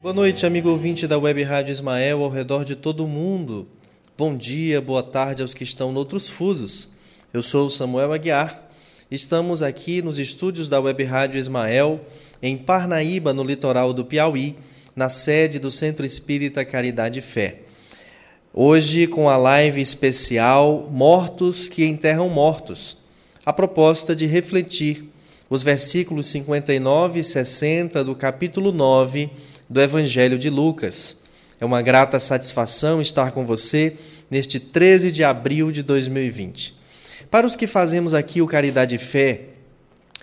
[0.00, 3.66] Boa noite, amigo ouvinte da Web Rádio Ismael ao redor de todo o mundo.
[4.16, 6.90] Bom dia, boa tarde aos que estão noutros fusos.
[7.32, 8.62] Eu sou Samuel Aguiar.
[9.10, 12.00] Estamos aqui nos estúdios da Web Rádio Ismael,
[12.40, 14.54] em Parnaíba, no litoral do Piauí,
[14.94, 17.62] na sede do Centro Espírita Caridade e Fé.
[18.54, 22.96] Hoje com a live especial Mortos que enterram mortos.
[23.44, 25.10] A proposta de refletir
[25.50, 29.28] os versículos 59 e 60 do capítulo 9
[29.68, 31.16] do Evangelho de Lucas.
[31.60, 33.96] É uma grata satisfação estar com você
[34.30, 36.74] neste 13 de abril de 2020.
[37.30, 39.40] Para os que fazemos aqui o Caridade e Fé,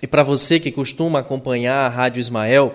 [0.02, 2.74] e para você que costuma acompanhar a Rádio Ismael,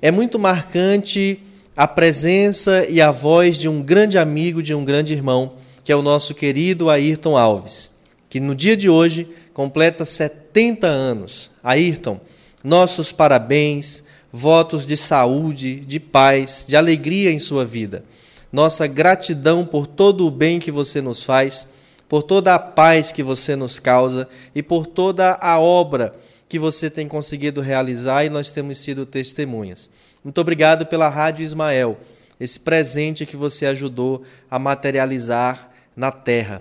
[0.00, 1.40] é muito marcante
[1.76, 5.96] a presença e a voz de um grande amigo, de um grande irmão, que é
[5.96, 7.92] o nosso querido Ayrton Alves,
[8.28, 11.50] que no dia de hoje completa 70 anos.
[11.62, 12.20] Ayrton,
[12.64, 14.04] nossos parabéns,
[14.36, 18.04] votos de saúde, de paz, de alegria em sua vida.
[18.52, 21.66] Nossa gratidão por todo o bem que você nos faz,
[22.06, 26.14] por toda a paz que você nos causa e por toda a obra
[26.50, 29.88] que você tem conseguido realizar e nós temos sido testemunhas.
[30.22, 31.98] Muito obrigado pela Rádio Ismael,
[32.38, 36.60] esse presente que você ajudou a materializar na terra.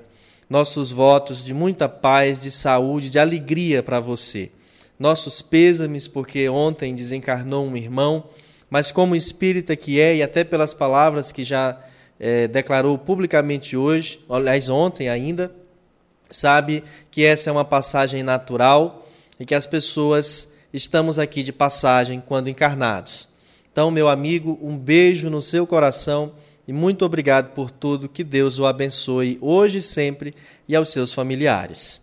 [0.50, 4.50] Nossos votos de muita paz, de saúde, de alegria para você
[4.98, 8.26] nossos pêsames, porque ontem desencarnou um irmão,
[8.70, 11.80] mas como espírita que é, e até pelas palavras que já
[12.20, 15.54] é, declarou publicamente hoje, aliás, ontem ainda,
[16.30, 19.08] sabe que essa é uma passagem natural
[19.40, 23.28] e que as pessoas estamos aqui de passagem quando encarnados.
[23.72, 26.34] Então, meu amigo, um beijo no seu coração
[26.68, 28.10] e muito obrigado por tudo.
[28.10, 30.34] Que Deus o abençoe hoje e sempre
[30.68, 32.02] e aos seus familiares.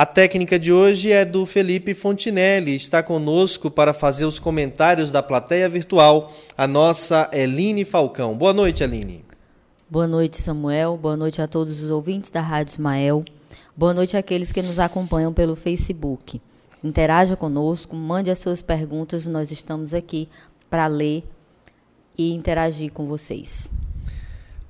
[0.00, 2.74] A técnica de hoje é do Felipe Fontinelli.
[2.74, 8.34] Está conosco para fazer os comentários da plateia virtual a nossa Eline Falcão.
[8.34, 9.22] Boa noite, Eline.
[9.90, 10.96] Boa noite, Samuel.
[10.96, 13.22] Boa noite a todos os ouvintes da Rádio Ismael.
[13.76, 16.40] Boa noite àqueles que nos acompanham pelo Facebook.
[16.82, 20.30] Interaja conosco, mande as suas perguntas, nós estamos aqui
[20.70, 21.24] para ler
[22.16, 23.70] e interagir com vocês.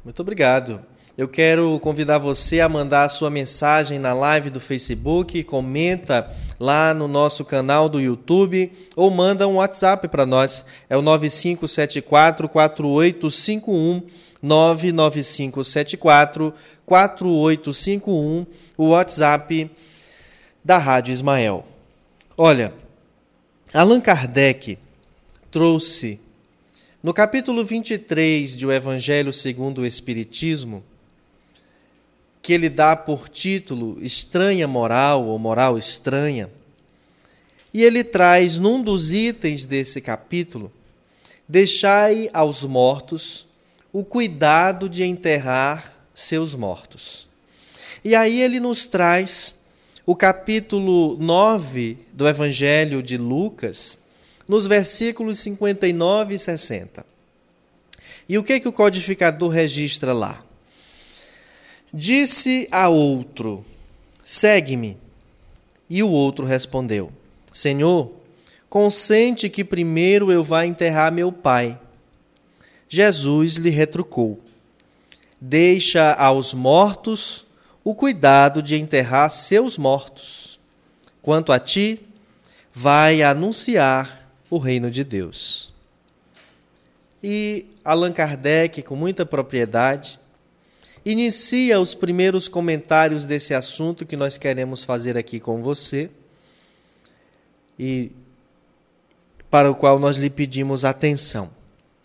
[0.05, 0.90] Muito obrigado.
[1.19, 6.95] Eu quero convidar você a mandar a sua mensagem na live do Facebook, comenta lá
[6.95, 10.65] no nosso canal do YouTube ou manda um WhatsApp para nós.
[10.89, 14.03] É o 9574 4851
[14.43, 16.55] 99574
[16.87, 18.47] 4851,
[18.77, 19.71] o WhatsApp
[20.65, 21.67] da Rádio Ismael.
[22.37, 22.73] Olha,
[23.75, 24.79] Allan Kardec
[25.51, 26.21] trouxe
[27.03, 30.83] no capítulo 23 do Evangelho segundo o Espiritismo
[32.43, 36.51] que ele dá por título Estranha Moral ou Moral Estranha.
[37.73, 40.73] E ele traz num dos itens desse capítulo:
[41.49, 43.47] Deixai aos mortos
[43.93, 47.29] o cuidado de enterrar seus mortos.
[48.05, 49.57] E aí ele nos traz
[50.07, 53.99] o capítulo 9 do Evangelho de Lucas,
[54.49, 57.07] nos versículos 59 e 60.
[58.29, 60.43] E o que, que o codificador registra lá?
[61.93, 63.65] Disse a outro:
[64.23, 64.97] Segue-me.
[65.89, 67.13] E o outro respondeu:
[67.53, 68.13] Senhor,
[68.69, 71.79] consente que primeiro eu vá enterrar meu pai.
[72.89, 74.41] Jesus lhe retrucou:
[75.41, 77.47] Deixa aos mortos
[77.83, 80.61] o cuidado de enterrar seus mortos.
[81.21, 82.01] Quanto a ti,
[82.73, 85.73] vai anunciar o reino de Deus.
[87.23, 90.19] E Allan Kardec, com muita propriedade,
[91.05, 96.11] inicia os primeiros comentários desse assunto que nós queremos fazer aqui com você
[97.79, 98.13] e
[99.51, 101.51] para o qual nós lhe pedimos atenção.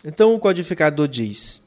[0.03, 1.61] Então o codificador diz: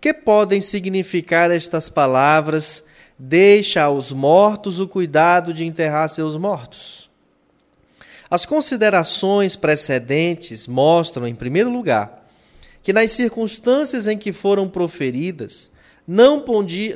[0.00, 2.84] Que podem significar estas palavras?
[3.18, 7.10] Deixa aos mortos o cuidado de enterrar seus mortos.
[8.30, 12.28] As considerações precedentes mostram, em primeiro lugar,
[12.82, 15.70] que nas circunstâncias em que foram proferidas,
[16.08, 16.42] não,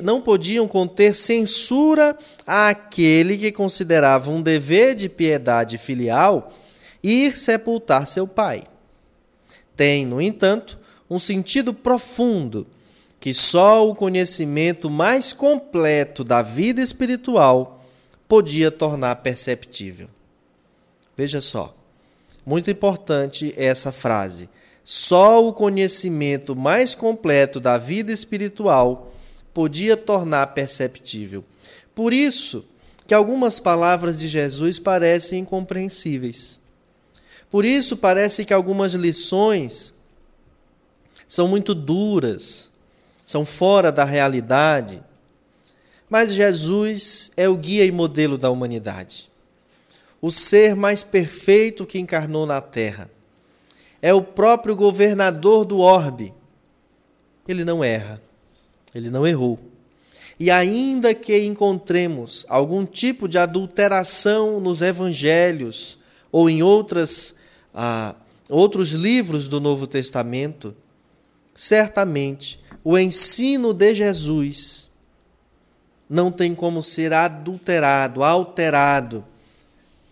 [0.01, 2.17] não podiam conter censura
[2.47, 6.51] àquele que considerava um dever de piedade filial
[7.03, 8.63] ir sepultar seu pai.
[9.77, 12.65] Tem, no entanto, um sentido profundo
[13.19, 17.85] que só o conhecimento mais completo da vida espiritual
[18.27, 20.09] podia tornar perceptível.
[21.15, 21.75] Veja só,
[22.43, 24.49] muito importante essa frase.
[24.83, 29.13] Só o conhecimento mais completo da vida espiritual
[29.53, 31.43] podia tornar perceptível.
[31.95, 32.65] Por isso
[33.07, 36.59] que algumas palavras de Jesus parecem incompreensíveis.
[37.49, 39.93] Por isso parece que algumas lições
[41.27, 42.69] são muito duras,
[43.25, 45.01] são fora da realidade.
[46.09, 49.31] Mas Jesus é o guia e modelo da humanidade.
[50.21, 53.09] O ser mais perfeito que encarnou na terra.
[54.03, 56.33] É o próprio governador do orbe.
[57.47, 58.21] Ele não erra.
[58.93, 59.57] Ele não errou.
[60.37, 65.97] E ainda que encontremos algum tipo de adulteração nos evangelhos
[66.29, 67.33] ou em outras,
[67.73, 68.13] ah,
[68.49, 70.75] outros livros do Novo Testamento,
[71.55, 74.91] certamente o ensino de Jesus
[76.09, 79.23] não tem como ser adulterado, alterado.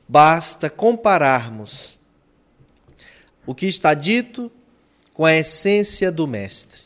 [0.07, 1.99] Basta compararmos
[3.45, 4.51] o que está dito
[5.13, 6.81] com a essência do Mestre.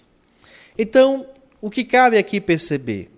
[0.77, 1.25] Então,
[1.61, 3.09] o que cabe aqui perceber?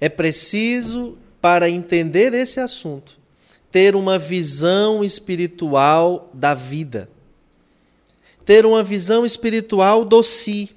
[0.00, 3.18] É preciso, para entender esse assunto,
[3.70, 7.08] ter uma visão espiritual da vida,
[8.44, 10.70] ter uma visão espiritual do si,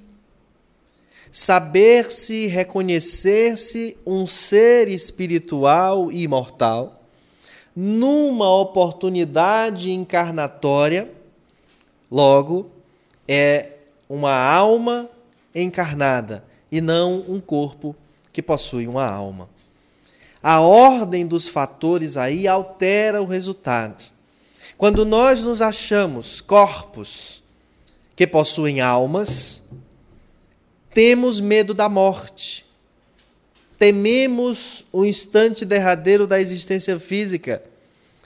[1.31, 7.03] saber-se, reconhecer-se um ser espiritual e imortal,
[7.75, 11.09] numa oportunidade encarnatória,
[12.09, 12.69] logo,
[13.27, 13.73] é
[14.07, 15.09] uma alma
[15.53, 17.95] encarnada e não um corpo
[18.31, 19.49] que possui uma alma.
[20.41, 24.03] A ordem dos fatores aí altera o resultado.
[24.77, 27.43] Quando nós nos achamos corpos
[28.15, 29.61] que possuem almas,
[30.93, 32.65] temos medo da morte.
[33.77, 37.61] Tememos o instante derradeiro da existência física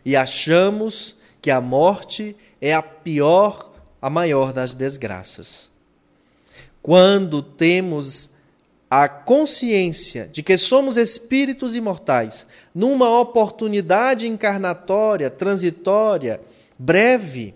[0.05, 3.72] e achamos que a morte é a pior,
[4.03, 5.69] a maior das desgraças.
[6.81, 8.31] Quando temos
[8.91, 12.45] a consciência de que somos espíritos imortais,
[12.75, 16.41] numa oportunidade encarnatória, transitória,
[16.77, 17.55] breve,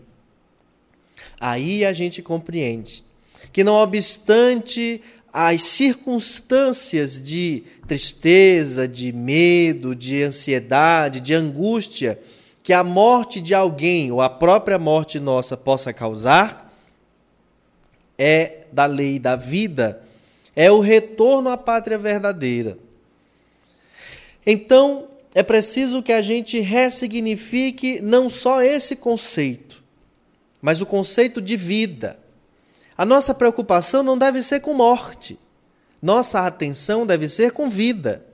[1.38, 3.04] aí a gente compreende
[3.52, 5.02] que, não obstante
[5.34, 12.18] as circunstâncias de tristeza, de medo, de ansiedade, de angústia
[12.68, 16.70] que a morte de alguém ou a própria morte nossa possa causar,
[18.18, 20.04] é da lei da vida,
[20.54, 22.78] é o retorno à pátria verdadeira.
[24.46, 29.82] Então, é preciso que a gente ressignifique não só esse conceito,
[30.62, 32.20] mas o conceito de vida.
[32.98, 35.40] A nossa preocupação não deve ser com morte.
[36.02, 38.26] Nossa atenção deve ser com vida.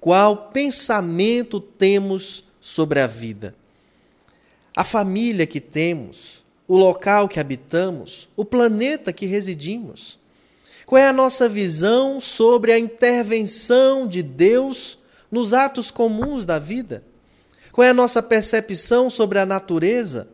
[0.00, 3.54] Qual pensamento temos sobre a vida?
[4.76, 10.18] A família que temos, o local que habitamos, o planeta que residimos?
[10.84, 14.98] Qual é a nossa visão sobre a intervenção de Deus
[15.30, 17.04] nos atos comuns da vida?
[17.70, 20.28] Qual é a nossa percepção sobre a natureza?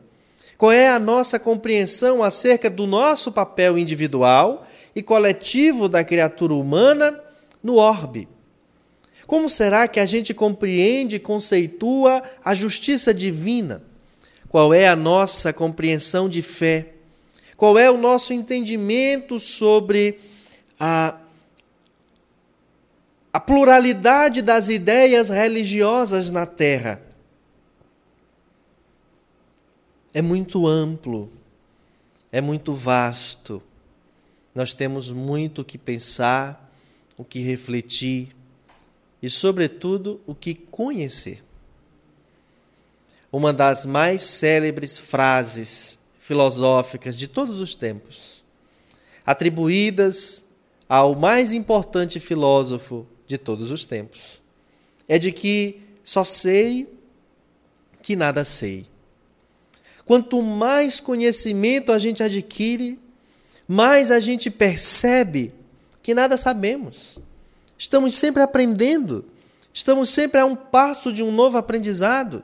[0.56, 4.66] Qual é a nossa compreensão acerca do nosso papel individual
[4.96, 7.19] e coletivo da criatura humana
[7.62, 8.26] no orbe?
[9.26, 13.89] Como será que a gente compreende e conceitua a justiça divina?
[14.50, 16.94] Qual é a nossa compreensão de fé?
[17.56, 20.19] Qual é o nosso entendimento sobre
[20.79, 21.17] a,
[23.32, 27.00] a pluralidade das ideias religiosas na Terra?
[30.12, 31.31] É muito amplo,
[32.32, 33.62] é muito vasto.
[34.52, 36.75] Nós temos muito o que pensar,
[37.16, 38.35] o que refletir
[39.23, 41.40] e, sobretudo, o que conhecer
[43.32, 48.44] uma das mais célebres frases filosóficas de todos os tempos,
[49.25, 50.44] atribuídas
[50.88, 54.40] ao mais importante filósofo de todos os tempos.
[55.08, 56.92] É de que só sei
[58.02, 58.87] que nada sei.
[60.04, 62.99] Quanto mais conhecimento a gente adquire,
[63.68, 65.52] mais a gente percebe
[66.02, 67.20] que nada sabemos.
[67.78, 69.25] Estamos sempre aprendendo,
[69.72, 72.42] estamos sempre a um passo de um novo aprendizado.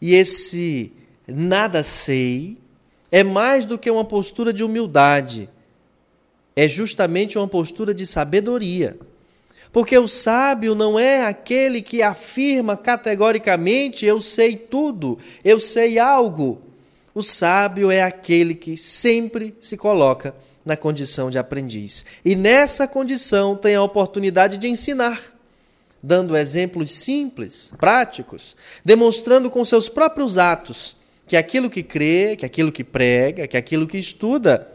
[0.00, 0.92] E esse
[1.26, 2.56] nada sei
[3.10, 5.48] é mais do que uma postura de humildade,
[6.54, 8.98] é justamente uma postura de sabedoria.
[9.72, 16.60] Porque o sábio não é aquele que afirma categoricamente: eu sei tudo, eu sei algo.
[17.14, 22.04] O sábio é aquele que sempre se coloca na condição de aprendiz.
[22.24, 25.37] E nessa condição tem a oportunidade de ensinar
[26.02, 32.72] dando exemplos simples, práticos, demonstrando com seus próprios atos que aquilo que crê, que aquilo
[32.72, 34.70] que prega, que aquilo que estuda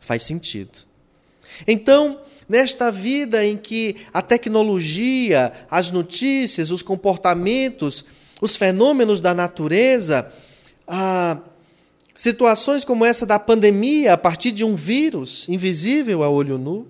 [0.00, 0.78] faz sentido.
[1.66, 8.04] Então, nesta vida em que a tecnologia, as notícias, os comportamentos,
[8.40, 10.32] os fenômenos da natureza
[10.86, 11.38] ah,
[12.18, 16.84] Situações como essa da pandemia, a partir de um vírus invisível a olho nu,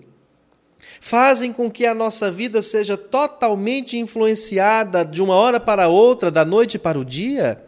[1.00, 6.44] fazem com que a nossa vida seja totalmente influenciada de uma hora para outra, da
[6.44, 7.62] noite para o dia,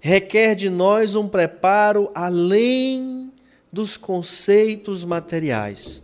[0.00, 3.32] requer de nós um preparo além
[3.72, 6.02] dos conceitos materiais.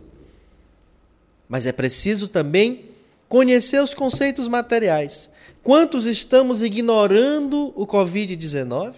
[1.47, 2.85] Mas é preciso também
[3.29, 5.29] conhecer os conceitos materiais.
[5.63, 8.93] Quantos estamos ignorando o Covid-19?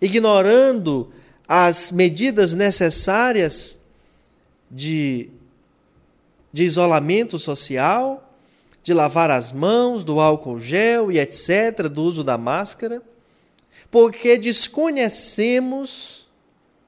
[0.00, 1.12] Ignorando
[1.46, 3.78] as medidas necessárias
[4.70, 5.30] de
[6.52, 8.28] de isolamento social,
[8.82, 13.00] de lavar as mãos, do álcool gel e etc., do uso da máscara,
[13.90, 16.26] porque desconhecemos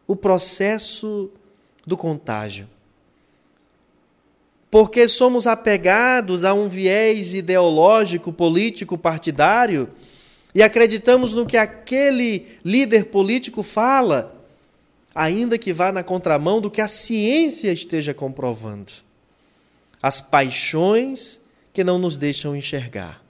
[0.07, 1.31] o processo
[1.87, 2.69] do contágio.
[4.71, 9.89] Porque somos apegados a um viés ideológico, político, partidário
[10.53, 14.35] e acreditamos no que aquele líder político fala,
[15.15, 19.04] ainda que vá na contramão do que a ciência esteja comprovando
[20.05, 21.41] as paixões
[21.73, 23.25] que não nos deixam enxergar.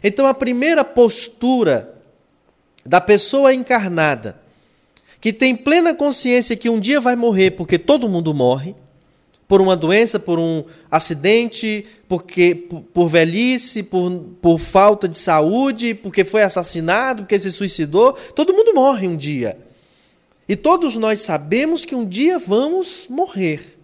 [0.00, 2.00] Então, a primeira postura
[2.86, 4.40] da pessoa encarnada,
[5.20, 8.76] que tem plena consciência que um dia vai morrer, porque todo mundo morre,
[9.48, 12.54] por uma doença, por um acidente, porque
[12.94, 18.72] por, velhice, por, por falta de saúde, porque foi assassinado, porque se suicidou, todo mundo
[18.72, 19.58] morre um dia.
[20.48, 23.81] E todos nós sabemos que um dia vamos morrer.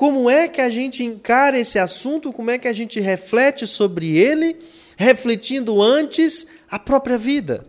[0.00, 2.32] Como é que a gente encara esse assunto?
[2.32, 4.56] Como é que a gente reflete sobre ele,
[4.96, 7.62] refletindo antes a própria vida?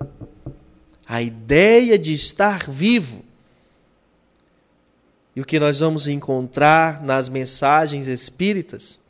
[1.05, 3.25] A ideia de estar vivo.
[5.35, 9.01] E o que nós vamos encontrar nas mensagens espíritas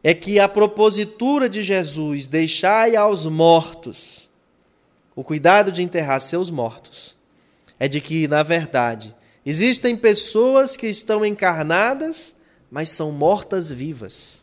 [0.00, 4.30] é que a propositura de Jesus, deixai aos mortos
[5.16, 7.16] o cuidado de enterrar seus mortos,
[7.76, 9.12] é de que, na verdade,
[9.46, 12.34] Existem pessoas que estão encarnadas,
[12.70, 14.42] mas são mortas vivas.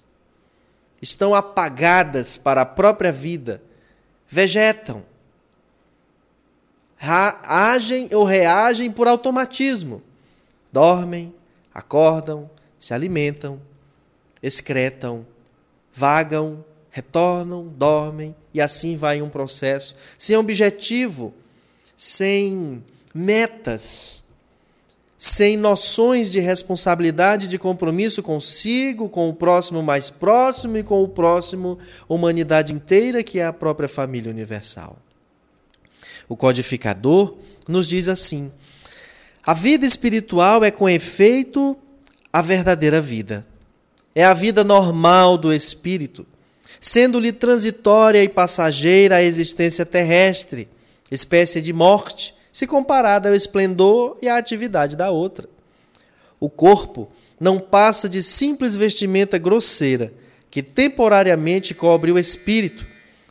[1.02, 3.62] Estão apagadas para a própria vida,
[4.30, 5.04] vegetam,
[7.00, 10.04] agem ou reagem por automatismo.
[10.72, 11.34] Dormem,
[11.74, 12.48] acordam,
[12.80, 13.60] se alimentam,
[14.44, 15.26] excretam,
[15.92, 21.34] vagam, retornam, dormem, e assim vai um processo, sem objetivo,
[21.98, 24.21] sem metas
[25.24, 31.08] sem noções de responsabilidade, de compromisso consigo, com o próximo mais próximo e com o
[31.08, 31.78] próximo,
[32.10, 34.98] humanidade inteira, que é a própria família universal.
[36.28, 37.38] O codificador
[37.68, 38.52] nos diz assim:
[39.46, 41.78] a vida espiritual é com efeito
[42.34, 43.46] a verdadeira vida.
[44.16, 46.26] É a vida normal do espírito,
[46.80, 50.68] sendo-lhe transitória e passageira a existência terrestre,
[51.12, 55.48] espécie de morte se comparada ao esplendor e à atividade da outra.
[56.40, 60.14] O corpo não passa de simples vestimenta grosseira
[60.50, 62.86] que temporariamente cobre o espírito,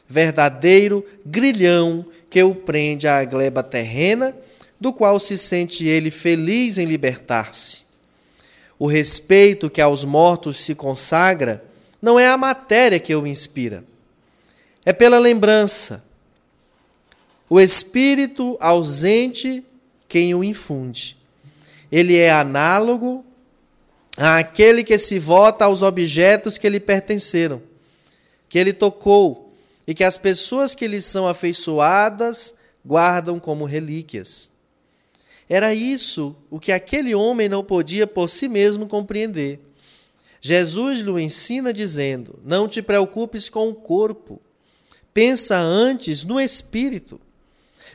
[0.08, 4.34] verdadeiro grilhão que o prende à gleba terrena,
[4.80, 7.82] do qual se sente ele feliz em libertar-se.
[8.78, 11.62] O respeito que aos mortos se consagra
[12.00, 13.84] não é a matéria que o inspira,
[14.84, 16.02] é pela lembrança,
[17.50, 19.64] o espírito ausente
[20.08, 21.16] quem o infunde.
[21.90, 23.24] Ele é análogo
[24.16, 27.60] àquele que se vota aos objetos que lhe pertenceram,
[28.48, 29.52] que ele tocou
[29.84, 32.54] e que as pessoas que lhe são afeiçoadas
[32.86, 34.48] guardam como relíquias.
[35.48, 39.58] Era isso o que aquele homem não podia por si mesmo compreender.
[40.40, 44.40] Jesus lhe ensina dizendo: Não te preocupes com o corpo,
[45.12, 47.20] pensa antes no espírito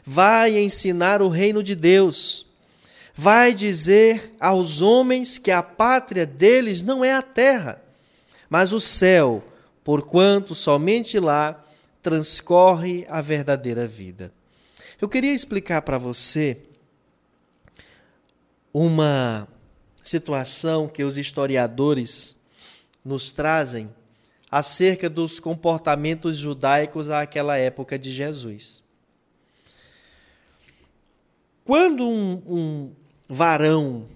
[0.06, 2.46] vai ensinar o reino de Deus.
[3.16, 7.82] Vai dizer aos homens que a pátria deles não é a terra,
[8.50, 9.44] mas o céu,
[9.84, 11.64] porquanto somente lá
[12.04, 14.32] transcorre a verdadeira vida.
[15.02, 16.58] Eu queria explicar para você
[18.72, 19.48] uma
[20.04, 22.36] situação que os historiadores
[23.04, 23.90] nos trazem
[24.52, 28.85] acerca dos comportamentos judaicos àquela época de Jesus.
[31.66, 32.92] Quando um, um
[33.28, 34.08] varão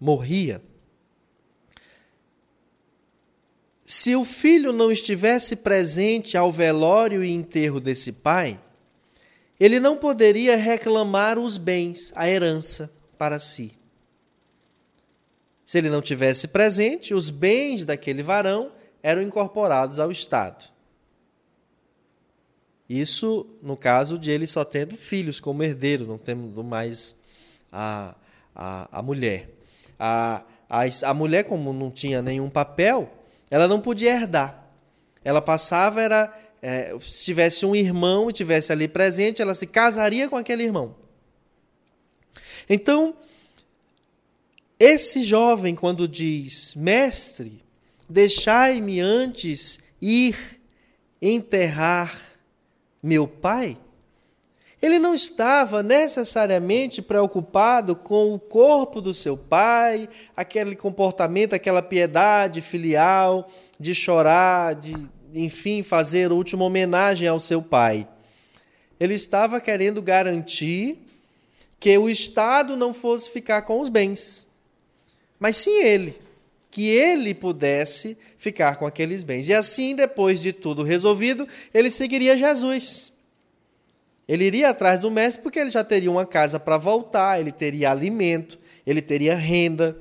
[0.00, 0.62] morria,
[3.84, 8.58] se o filho não estivesse presente ao velório e enterro desse pai,
[9.60, 13.76] ele não poderia reclamar os bens, a herança para si.
[15.66, 20.73] Se ele não tivesse presente, os bens daquele varão eram incorporados ao Estado.
[22.88, 27.16] Isso no caso de ele só tendo filhos como herdeiro, não tendo mais
[27.72, 28.14] a,
[28.54, 29.48] a, a mulher.
[29.98, 33.10] A, a, a mulher, como não tinha nenhum papel,
[33.50, 34.68] ela não podia herdar.
[35.24, 40.28] Ela passava, era é, se tivesse um irmão e tivesse ali presente, ela se casaria
[40.28, 40.96] com aquele irmão.
[42.68, 43.16] Então,
[44.78, 47.62] esse jovem, quando diz, mestre,
[48.08, 50.60] deixai-me antes ir
[51.20, 52.33] enterrar
[53.04, 53.76] meu pai,
[54.80, 62.62] ele não estava necessariamente preocupado com o corpo do seu pai, aquele comportamento, aquela piedade
[62.62, 64.94] filial de chorar, de,
[65.34, 68.08] enfim, fazer última homenagem ao seu pai.
[68.98, 71.04] Ele estava querendo garantir
[71.78, 74.46] que o Estado não fosse ficar com os bens,
[75.38, 76.18] mas sim ele,
[76.74, 79.46] que ele pudesse ficar com aqueles bens.
[79.46, 83.12] E assim, depois de tudo resolvido, ele seguiria Jesus.
[84.26, 87.92] Ele iria atrás do mestre porque ele já teria uma casa para voltar, ele teria
[87.92, 89.96] alimento, ele teria renda.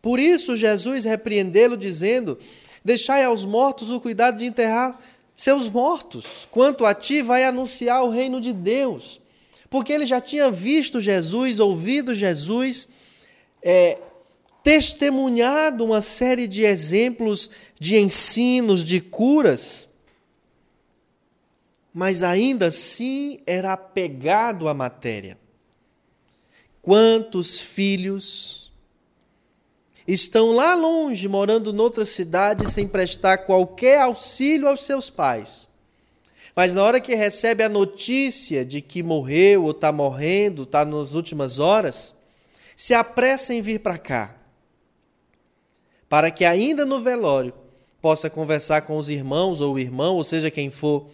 [0.00, 2.38] Por isso, Jesus repreendê-lo, dizendo:
[2.82, 4.98] Deixai aos mortos o cuidado de enterrar
[5.36, 6.48] seus mortos.
[6.50, 9.20] Quanto a ti, vai anunciar o reino de Deus.
[9.68, 12.88] Porque ele já tinha visto Jesus, ouvido Jesus,
[13.68, 13.98] é,
[14.62, 19.86] testemunhado uma série de exemplos de ensinos, de curas
[21.98, 25.38] mas ainda assim era apegado à matéria.
[26.82, 28.70] Quantos filhos
[30.06, 35.70] estão lá longe, morando noutra cidade, sem prestar qualquer auxílio aos seus pais?
[36.54, 41.14] Mas na hora que recebe a notícia de que morreu ou está morrendo, está nas
[41.14, 42.14] últimas horas,
[42.76, 44.36] se apressa em vir para cá,
[46.08, 47.54] para que ainda no velório
[48.02, 51.08] possa conversar com os irmãos ou o irmão, ou seja, quem for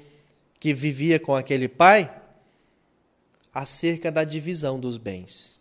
[0.58, 2.12] que vivia com aquele pai
[3.54, 5.60] acerca da divisão dos bens.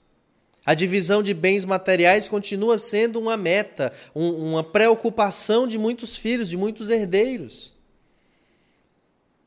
[0.66, 6.50] A divisão de bens materiais continua sendo uma meta, um, uma preocupação de muitos filhos,
[6.50, 7.76] de muitos herdeiros.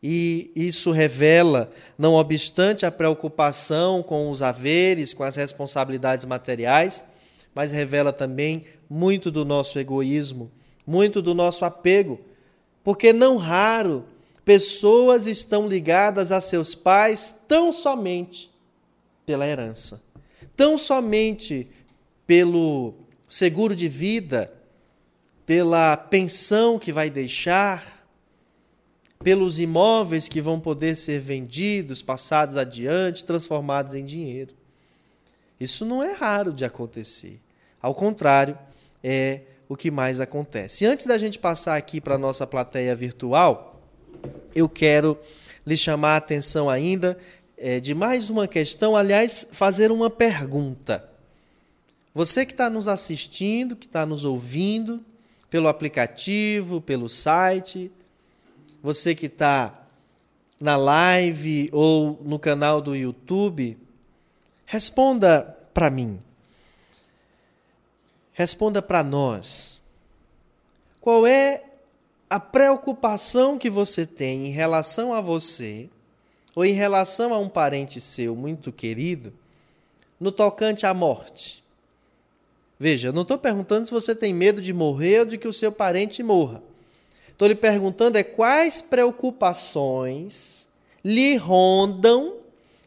[0.07, 7.07] E isso revela, não obstante a preocupação com os haveres, com as responsabilidades materiais,
[7.55, 10.51] mas revela também muito do nosso egoísmo,
[10.87, 12.21] muito do nosso apego,
[12.83, 14.05] porque não raro
[14.45, 18.51] Pessoas estão ligadas a seus pais tão somente
[19.25, 20.03] pela herança,
[20.55, 21.67] tão somente
[22.27, 22.95] pelo
[23.27, 24.53] seguro de vida,
[25.47, 27.94] pela pensão que vai deixar,
[29.25, 34.53] pelos imóveis que vão poder ser vendidos, passados adiante, transformados em dinheiro.
[35.59, 37.41] Isso não é raro de acontecer.
[37.81, 38.59] Ao contrário,
[39.03, 40.85] é o que mais acontece.
[40.85, 43.83] E antes da gente passar aqui para a nossa plateia virtual,
[44.55, 45.19] eu quero
[45.67, 47.17] lhe chamar a atenção ainda
[47.57, 51.09] é, de mais uma questão, aliás, fazer uma pergunta.
[52.15, 55.01] Você que está nos assistindo, que está nos ouvindo,
[55.49, 57.91] pelo aplicativo, pelo site,
[58.85, 59.87] você que está
[60.61, 63.79] na live ou no canal do YouTube,
[64.67, 66.21] responda para mim.
[68.35, 69.81] Responda para nós.
[71.01, 71.65] Qual é
[72.29, 75.89] a preocupação que você tem em relação a você
[76.55, 79.33] ou em relação a um parente seu muito querido
[80.21, 81.65] no tocante à morte.
[82.79, 85.53] Veja, eu não estou perguntando se você tem medo de morrer ou de que o
[85.55, 86.63] seu parente morra.
[87.35, 90.69] Estou lhe perguntando é quais preocupações
[91.05, 92.37] lhe rondam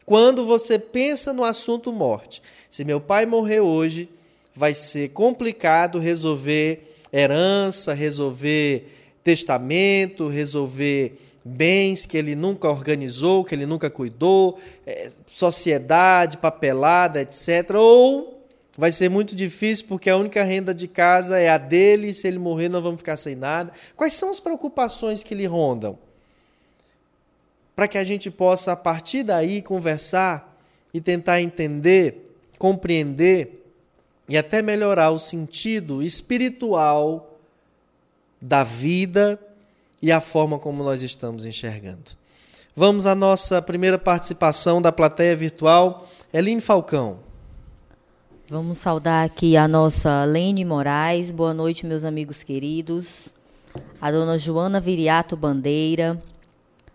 [0.06, 2.40] quando você pensa no assunto morte.
[2.70, 4.08] Se meu pai morrer hoje,
[4.56, 8.86] vai ser complicado resolver herança, resolver
[9.22, 17.74] testamento, resolver bens que ele nunca organizou, que ele nunca cuidou, é, sociedade, papelada, etc.
[17.76, 18.37] Ou
[18.78, 22.28] vai ser muito difícil porque a única renda de casa é a dele e se
[22.28, 23.72] ele morrer nós vamos ficar sem nada.
[23.96, 25.98] Quais são as preocupações que lhe rondam?
[27.74, 30.56] Para que a gente possa, a partir daí, conversar
[30.94, 33.64] e tentar entender, compreender
[34.28, 37.36] e até melhorar o sentido espiritual
[38.40, 39.40] da vida
[40.00, 42.12] e a forma como nós estamos enxergando.
[42.76, 47.27] Vamos à nossa primeira participação da plateia virtual, Eline Falcão.
[48.50, 51.30] Vamos saudar aqui a nossa Lene Moraes.
[51.30, 53.28] Boa noite, meus amigos queridos.
[54.00, 56.18] A dona Joana Viriato Bandeira.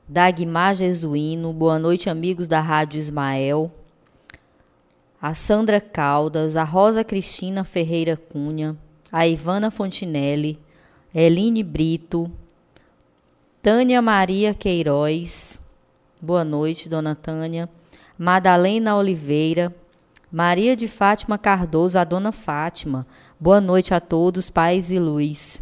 [0.08, 1.54] Dagmar Jesuíno.
[1.54, 3.72] Boa noite, amigos da Rádio Ismael.
[5.22, 6.56] A Sandra Caldas.
[6.56, 8.76] A Rosa Cristina Ferreira Cunha.
[9.12, 10.58] A Ivana Fontinelli.
[11.13, 12.32] Eline Brito,
[13.62, 15.62] Tânia Maria Queiroz.
[16.20, 17.70] Boa noite, dona Tânia.
[18.18, 19.72] Madalena Oliveira.
[20.34, 23.06] Maria de Fátima Cardoso, a dona Fátima.
[23.39, 25.62] Boa noite a todos, paz e luz.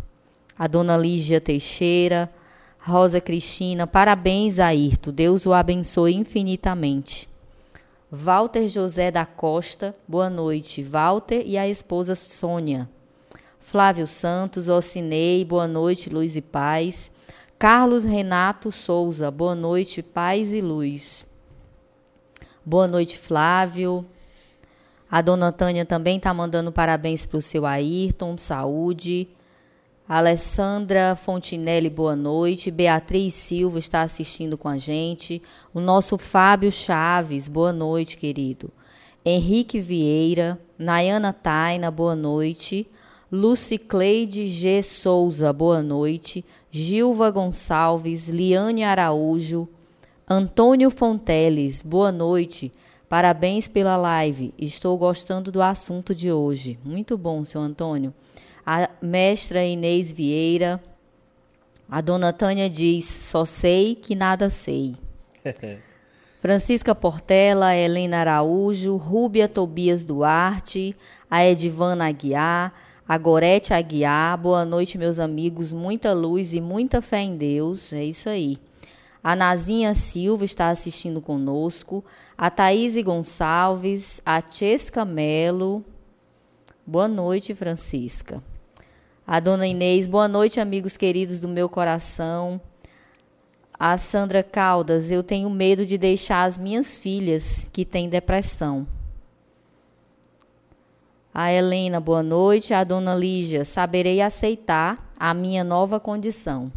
[0.58, 2.32] A dona Lígia Teixeira.
[2.80, 5.12] Rosa Cristina, parabéns, Ayrton.
[5.12, 7.28] Deus o abençoe infinitamente.
[8.10, 10.82] Walter José da Costa, boa noite.
[10.82, 12.90] Walter e a esposa Sônia.
[13.60, 17.12] Flávio Santos, Ocinei, boa noite, luz e paz.
[17.60, 21.26] Carlos Renato Souza, boa noite, paz e luz.
[22.66, 24.06] Boa noite, Flávio.
[25.12, 29.28] A dona Tânia também está mandando parabéns para o seu Ayrton, saúde.
[30.08, 32.72] Alessandra Fontinelli, boa noite.
[32.72, 35.42] Beatriz Silva está assistindo com a gente.
[35.74, 38.72] O nosso Fábio Chaves, boa noite, querido.
[39.26, 42.88] Henrique Vieira, Nayana Taina, boa noite.
[43.30, 44.82] Lucicleide G.
[44.82, 46.46] Souza, boa noite.
[46.72, 49.68] Gilva Gonçalves, Liane Araújo,
[50.26, 52.72] Antônio Fonteles, boa noite.
[53.12, 54.54] Parabéns pela live.
[54.58, 56.80] Estou gostando do assunto de hoje.
[56.82, 58.14] Muito bom, seu Antônio.
[58.66, 60.82] A mestra Inês Vieira.
[61.90, 64.96] A dona Tânia diz: só sei que nada sei.
[66.40, 70.96] Francisca Portela, Helena Araújo, Rúbia Tobias Duarte,
[71.30, 72.74] a Edivana Aguiar,
[73.06, 74.38] a Gorete Aguiar.
[74.38, 75.74] Boa noite, meus amigos.
[75.74, 77.92] Muita luz e muita fé em Deus.
[77.92, 78.58] É isso aí.
[79.24, 82.04] A Nazinha Silva está assistindo conosco.
[82.36, 84.20] A Thaís Gonçalves.
[84.26, 85.86] A Chesca Melo.
[86.86, 88.42] Boa noite, Francisca.
[89.26, 90.08] A Dona Inês.
[90.08, 92.60] Boa noite, amigos queridos do meu coração.
[93.78, 95.12] A Sandra Caldas.
[95.12, 98.88] Eu tenho medo de deixar as minhas filhas que têm depressão.
[101.32, 102.74] A Helena, boa noite.
[102.74, 106.72] A dona Lígia, saberei aceitar a minha nova condição.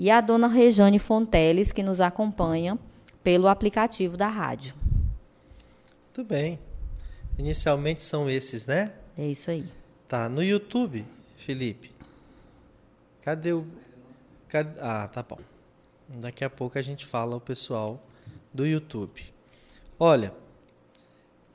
[0.00, 2.78] E a dona Rejane Fonteles, que nos acompanha
[3.22, 4.74] pelo aplicativo da rádio.
[6.06, 6.58] Muito bem.
[7.38, 8.94] Inicialmente são esses, né?
[9.18, 9.62] É isso aí.
[10.08, 10.26] Tá.
[10.26, 11.04] No YouTube,
[11.36, 11.92] Felipe.
[13.20, 13.66] Cadê o.
[14.48, 14.80] Cadê...
[14.80, 15.38] Ah, tá bom.
[16.08, 18.00] Daqui a pouco a gente fala o pessoal
[18.54, 19.22] do YouTube.
[19.98, 20.32] Olha,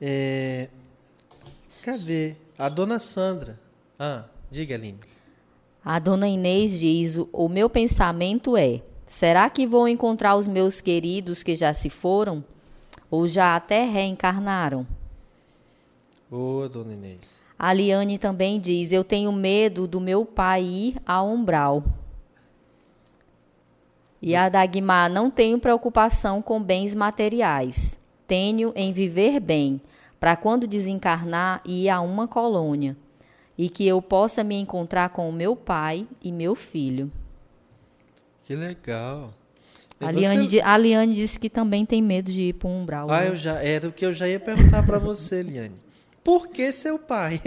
[0.00, 0.68] é,
[1.82, 2.36] Cadê?
[2.56, 3.58] A dona Sandra.
[3.98, 5.00] Ah, diga, Aline.
[5.88, 11.44] A dona Inês diz: O meu pensamento é: será que vou encontrar os meus queridos
[11.44, 12.44] que já se foram?
[13.08, 14.84] Ou já até reencarnaram?
[16.28, 17.40] Boa, dona Inês.
[17.56, 21.84] A Liane também diz: Eu tenho medo do meu pai ir ao umbral.
[24.20, 27.96] E a Dagmar: Não tenho preocupação com bens materiais.
[28.26, 29.80] Tenho em viver bem
[30.18, 32.96] para quando desencarnar ir a uma colônia
[33.58, 37.10] e que eu possa me encontrar com o meu pai e meu filho.
[38.42, 39.32] Que legal.
[39.98, 40.60] A Liane, você...
[40.60, 43.10] a Liane, disse que também tem medo de ir para um umbral.
[43.10, 43.28] Ah, né?
[43.28, 45.74] eu já era o que eu já ia perguntar para você, Liane.
[46.22, 47.40] Por que seu pai?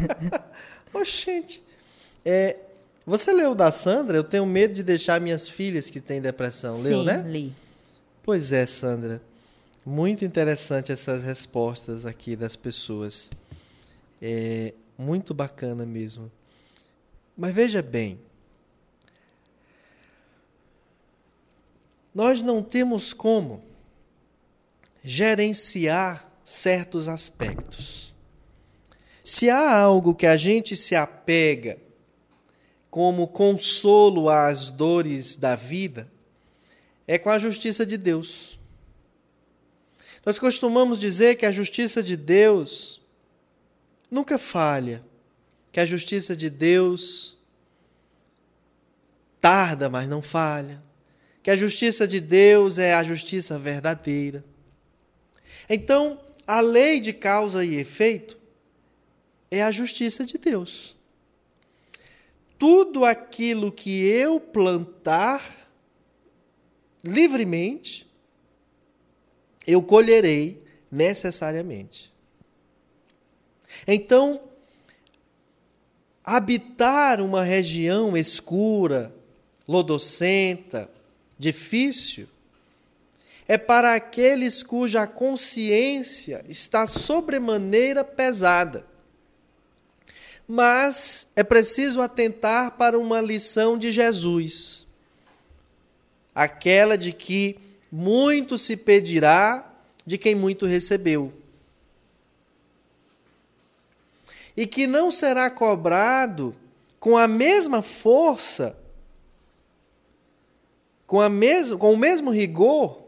[0.94, 1.62] Oxente.
[2.24, 2.56] É,
[3.04, 4.16] você leu da Sandra?
[4.16, 6.76] Eu tenho medo de deixar minhas filhas que têm depressão.
[6.76, 7.22] Sim, leu, né?
[7.26, 7.52] li.
[8.22, 9.20] Pois é, Sandra.
[9.84, 13.30] Muito interessante essas respostas aqui das pessoas.
[14.20, 16.30] É muito bacana mesmo.
[17.36, 18.20] Mas veja bem,
[22.14, 23.62] nós não temos como
[25.02, 28.14] gerenciar certos aspectos.
[29.24, 31.78] Se há algo que a gente se apega
[32.90, 36.10] como consolo às dores da vida,
[37.06, 38.58] é com a justiça de Deus.
[40.24, 43.01] Nós costumamos dizer que a justiça de Deus
[44.12, 45.02] nunca falha,
[45.72, 47.38] que a justiça de Deus
[49.40, 50.82] tarda, mas não falha,
[51.42, 54.44] que a justiça de Deus é a justiça verdadeira.
[55.66, 58.38] Então, a lei de causa e efeito
[59.50, 60.94] é a justiça de Deus.
[62.58, 65.42] Tudo aquilo que eu plantar
[67.02, 68.06] livremente,
[69.66, 72.11] eu colherei necessariamente.
[73.86, 74.40] Então,
[76.24, 79.14] habitar uma região escura,
[79.66, 80.88] lodocenta,
[81.38, 82.28] difícil,
[83.48, 88.86] é para aqueles cuja consciência está sobremaneira pesada.
[90.46, 94.86] Mas é preciso atentar para uma lição de Jesus,
[96.34, 97.58] aquela de que
[97.90, 99.70] muito se pedirá
[100.06, 101.32] de quem muito recebeu.
[104.56, 106.54] E que não será cobrado
[107.00, 108.76] com a mesma força
[111.06, 113.02] com, a mes com o mesmo rigor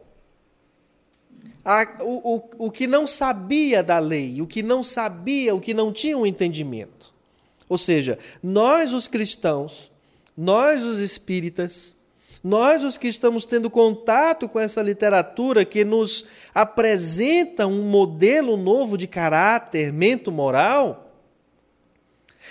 [1.64, 5.72] a, o, o, o que não sabia da lei, o que não sabia, o que
[5.72, 7.14] não tinha um entendimento.
[7.68, 9.90] Ou seja, nós, os cristãos,
[10.36, 11.96] nós, os espíritas,
[12.42, 18.98] nós, os que estamos tendo contato com essa literatura que nos apresenta um modelo novo
[18.98, 21.03] de caráter, mento moral,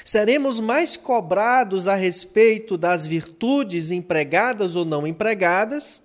[0.03, 6.01] seremos mais cobrados a respeito das virtudes empregadas ou não empregadas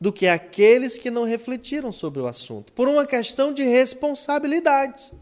[0.00, 5.12] do que aqueles que não refletiram sobre o assunto, por uma questão de responsabilidade.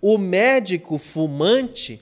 [0.00, 2.00] O médico fumante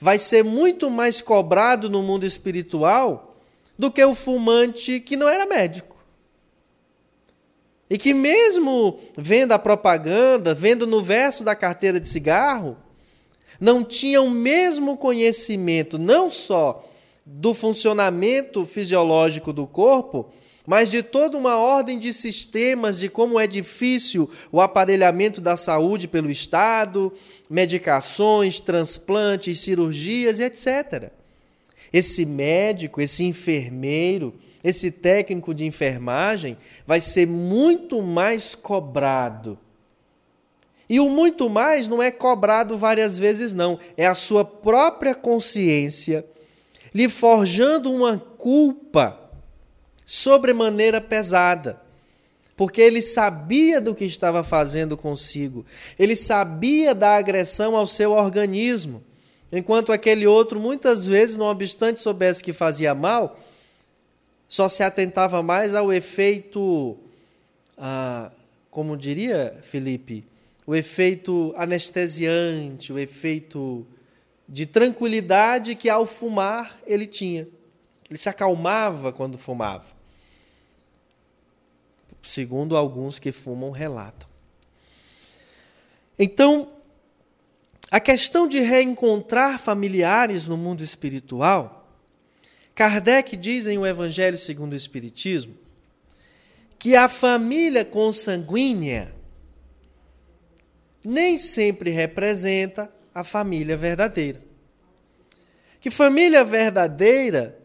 [0.00, 3.36] vai ser muito mais cobrado no mundo espiritual
[3.78, 5.96] do que o fumante que não era médico.
[7.88, 12.76] E que, mesmo vendo a propaganda, vendo no verso da carteira de cigarro,
[13.62, 16.84] não tinha o mesmo conhecimento, não só
[17.24, 20.26] do funcionamento fisiológico do corpo,
[20.66, 26.08] mas de toda uma ordem de sistemas de como é difícil o aparelhamento da saúde
[26.08, 27.12] pelo Estado,
[27.48, 31.12] medicações, transplantes, cirurgias e etc
[31.92, 39.58] esse médico, esse enfermeiro, esse técnico de enfermagem vai ser muito mais cobrado.
[40.92, 43.78] E o muito mais não é cobrado várias vezes, não.
[43.96, 46.22] É a sua própria consciência
[46.92, 49.18] lhe forjando uma culpa
[50.04, 51.80] sobremaneira pesada.
[52.54, 55.64] Porque ele sabia do que estava fazendo consigo,
[55.98, 59.02] ele sabia da agressão ao seu organismo
[59.50, 63.40] enquanto aquele outro, muitas vezes, não obstante soubesse que fazia mal,
[64.46, 66.98] só se atentava mais ao efeito,
[67.78, 68.30] ah,
[68.70, 70.30] como diria Felipe,
[70.66, 73.86] o efeito anestesiante, o efeito
[74.48, 77.48] de tranquilidade que ao fumar ele tinha.
[78.08, 79.86] Ele se acalmava quando fumava.
[82.22, 84.28] Segundo alguns que fumam relatam.
[86.18, 86.70] Então,
[87.90, 91.88] a questão de reencontrar familiares no mundo espiritual,
[92.74, 95.62] Kardec diz em O Evangelho segundo o Espiritismo
[96.78, 99.14] que a família consanguínea
[101.04, 104.42] nem sempre representa a família verdadeira.
[105.80, 107.58] Que família verdadeira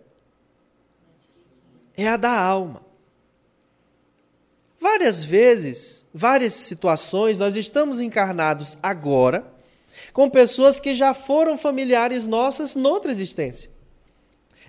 [1.96, 2.86] é a da alma.
[4.80, 9.46] Várias vezes, várias situações, nós estamos encarnados agora
[10.14, 13.70] com pessoas que já foram familiares nossas noutra existência.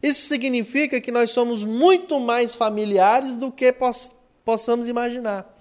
[0.02, 5.57] Isso significa que nós somos muito mais familiares do que poss possamos imaginar.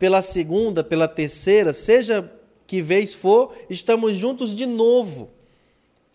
[0.00, 2.28] Pela segunda, pela terceira, seja
[2.66, 5.30] que vez for, estamos juntos de novo.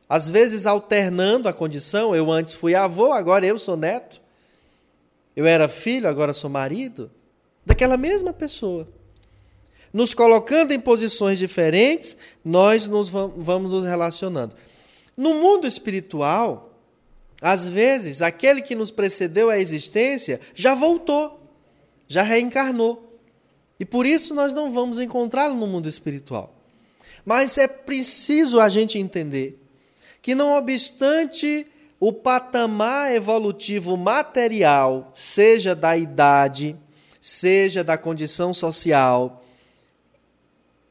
[0.10, 4.22] Às vezes alternando a condição, eu antes fui avô, agora eu sou neto.
[5.34, 7.10] Eu era filho, agora sou marido.
[7.66, 8.88] Daquela mesma pessoa
[9.96, 14.54] nos colocando em posições diferentes, nós nos vamos nos relacionando.
[15.16, 16.78] No mundo espiritual,
[17.42, 21.40] às vezes, aquele que nos precedeu à existência já voltou,
[22.10, 23.05] já reencarnou.
[23.80, 26.54] E por isso nós não vamos encontrá-lo no mundo espiritual.
[27.26, 29.60] Mas é preciso a gente entender
[30.22, 31.68] que, não obstante
[32.00, 36.76] o patamar evolutivo material, seja da idade,
[37.20, 39.44] seja da condição social,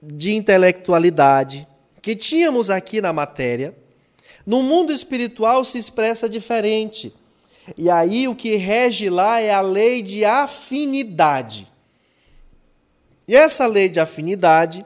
[0.03, 1.67] de intelectualidade
[2.05, 3.75] que tínhamos aqui na matéria,
[4.45, 7.15] no mundo espiritual se expressa diferente.
[7.79, 11.67] E aí o que rege lá é a lei de afinidade.
[13.27, 14.85] E essa lei de afinidade,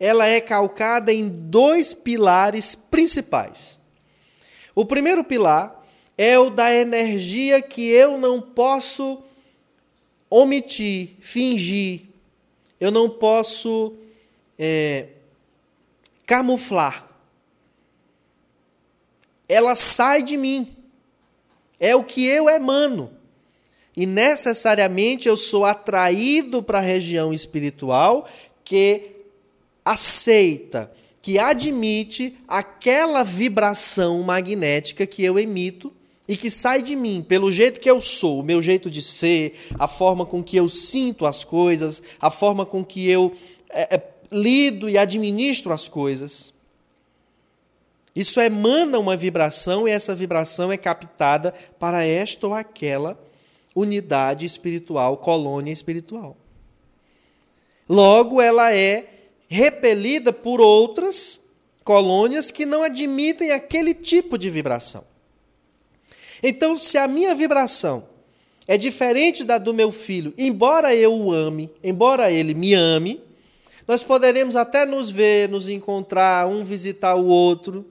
[0.00, 3.78] ela é calcada em dois pilares principais.
[4.74, 5.84] O primeiro pilar
[6.16, 9.22] é o da energia que eu não posso
[10.30, 12.02] omitir, fingir.
[12.80, 13.96] Eu não posso
[14.58, 15.08] é,
[16.26, 17.06] camuflar.
[19.48, 20.76] Ela sai de mim.
[21.80, 23.17] É o que eu emano.
[23.98, 28.28] E necessariamente eu sou atraído para a região espiritual
[28.62, 29.10] que
[29.84, 35.92] aceita, que admite aquela vibração magnética que eu emito
[36.28, 39.54] e que sai de mim pelo jeito que eu sou, o meu jeito de ser,
[39.76, 43.32] a forma com que eu sinto as coisas, a forma com que eu
[43.68, 46.54] é, é lido e administro as coisas.
[48.14, 53.26] Isso emana uma vibração e essa vibração é captada para esta ou aquela
[53.74, 56.36] unidade espiritual, colônia espiritual.
[57.88, 59.06] Logo, ela é
[59.48, 61.40] repelida por outras
[61.82, 65.04] colônias que não admitem aquele tipo de vibração.
[66.42, 68.06] Então, se a minha vibração
[68.66, 73.20] é diferente da do meu filho, embora eu o ame, embora ele me ame,
[73.86, 77.86] nós poderemos até nos ver, nos encontrar, um visitar o outro,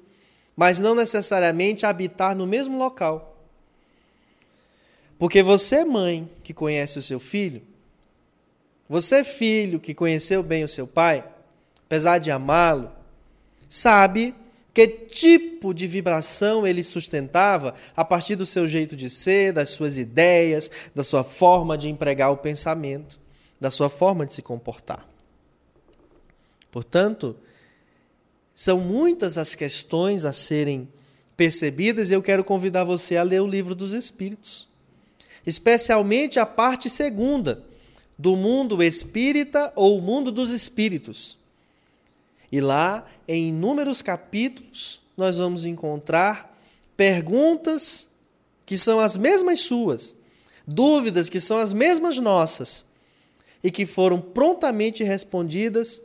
[0.56, 3.37] mas não necessariamente habitar no mesmo local.
[5.18, 7.62] Porque você, mãe, que conhece o seu filho,
[8.88, 11.26] você, filho, que conheceu bem o seu pai,
[11.86, 12.92] apesar de amá-lo,
[13.70, 14.34] sabe
[14.74, 19.98] que tipo de vibração ele sustentava a partir do seu jeito de ser, das suas
[19.98, 23.20] ideias, da sua forma de empregar o pensamento,
[23.60, 25.08] da sua forma de se comportar.
[26.72, 27.36] Portanto,
[28.54, 30.88] são muitas as questões a serem
[31.36, 34.70] percebidas e eu quero convidar você a ler o livro dos Espíritos,
[35.48, 37.64] especialmente a parte segunda
[38.20, 41.38] do mundo espírita ou mundo dos espíritos.
[42.52, 46.54] E lá, em inúmeros capítulos, nós vamos encontrar
[46.98, 48.08] perguntas
[48.66, 50.14] que são as mesmas suas,
[50.68, 52.84] dúvidas que são as mesmas nossas
[53.64, 56.02] e que foram prontamente respondidas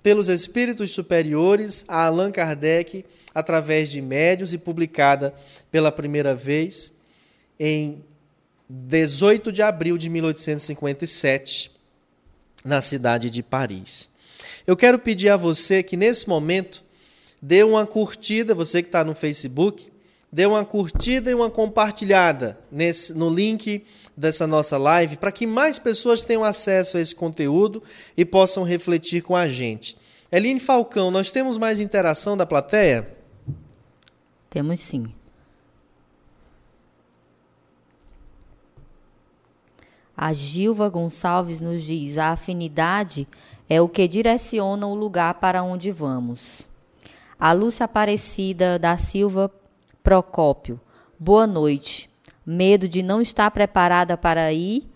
[0.00, 3.04] pelos espíritos superiores a Allan Kardec
[3.34, 5.34] através de médios e publicada
[5.72, 6.92] pela primeira vez
[7.58, 8.02] em
[8.72, 11.72] 18 de abril de 1857,
[12.64, 14.10] na cidade de Paris.
[14.64, 16.84] Eu quero pedir a você que nesse momento
[17.42, 19.90] dê uma curtida, você que está no Facebook,
[20.30, 23.84] dê uma curtida e uma compartilhada nesse, no link
[24.16, 27.82] dessa nossa live, para que mais pessoas tenham acesso a esse conteúdo
[28.16, 29.98] e possam refletir com a gente.
[30.30, 33.16] Eline Falcão, nós temos mais interação da plateia?
[34.48, 35.12] Temos sim.
[40.22, 43.26] A Gilva Gonçalves nos diz: a afinidade
[43.66, 46.68] é o que direciona o lugar para onde vamos.
[47.38, 49.50] A Lúcia Aparecida da Silva
[50.02, 50.78] Procópio:
[51.18, 52.10] boa noite.
[52.44, 54.86] Medo de não estar preparada para ir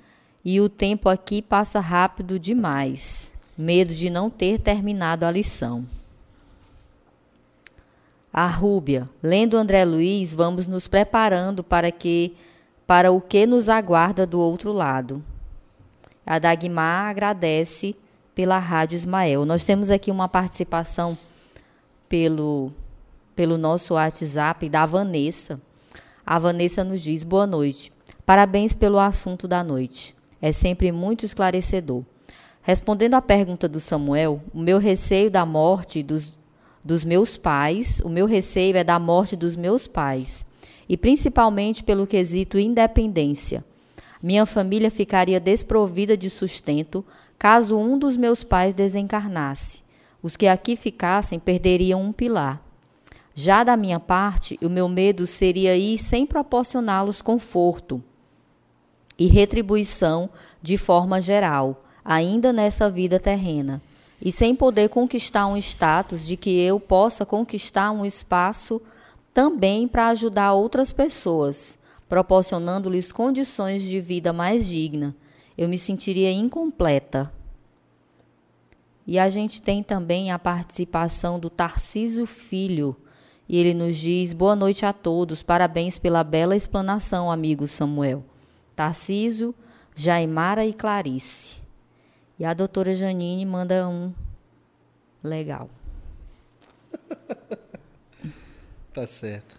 [0.45, 3.33] e o tempo aqui passa rápido demais.
[3.57, 5.87] Medo de não ter terminado a lição.
[8.31, 12.37] A Rúbia, lendo André Luiz, vamos nos preparando para que
[12.87, 15.25] para o que nos aguarda do outro lado.
[16.25, 17.95] A Dagmar agradece
[18.35, 19.45] pela Rádio Ismael.
[19.45, 21.17] Nós temos aqui uma participação
[22.09, 22.73] pelo,
[23.35, 25.61] pelo nosso WhatsApp da Vanessa.
[26.25, 27.93] A Vanessa nos diz: boa noite.
[28.25, 30.15] Parabéns pelo assunto da noite.
[30.41, 32.03] É sempre muito esclarecedor.
[32.63, 36.35] Respondendo à pergunta do Samuel, o meu receio da morte dos,
[36.83, 40.47] dos meus pais, o meu receio é da morte dos meus pais
[40.89, 43.65] e principalmente pelo quesito independência.
[44.23, 47.05] Minha família ficaria desprovida de sustento
[47.39, 49.83] caso um dos meus pais desencarnasse.
[50.23, 52.63] Os que aqui ficassem perderiam um pilar.
[53.35, 58.03] Já da minha parte, o meu medo seria ir sem proporcioná-los conforto
[59.19, 60.31] e retribuição
[60.63, 63.83] de forma geral, ainda nessa vida terrena,
[64.23, 68.81] e sem poder conquistar um status de que eu possa conquistar um espaço
[69.35, 71.77] também para ajudar outras pessoas,
[72.09, 75.15] proporcionando-lhes condições de vida mais digna.
[75.59, 77.33] Eu me sentiria incompleta.
[79.05, 82.97] E a gente tem também a participação do Tarcísio Filho.
[83.49, 88.25] E ele nos diz: Boa noite a todos, parabéns pela bela explanação, amigo Samuel.
[88.75, 89.55] Tarcísio,
[89.95, 91.61] Jaimara e Clarice.
[92.39, 94.13] E a doutora Janine manda um
[95.23, 95.69] legal.
[98.95, 99.59] Tá certo.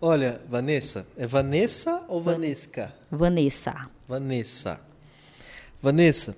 [0.00, 2.94] Olha, Vanessa, é Vanessa ou Vanesca?
[3.10, 3.90] Vanessa.
[4.08, 4.80] Vanessa.
[5.82, 6.34] Vanessa,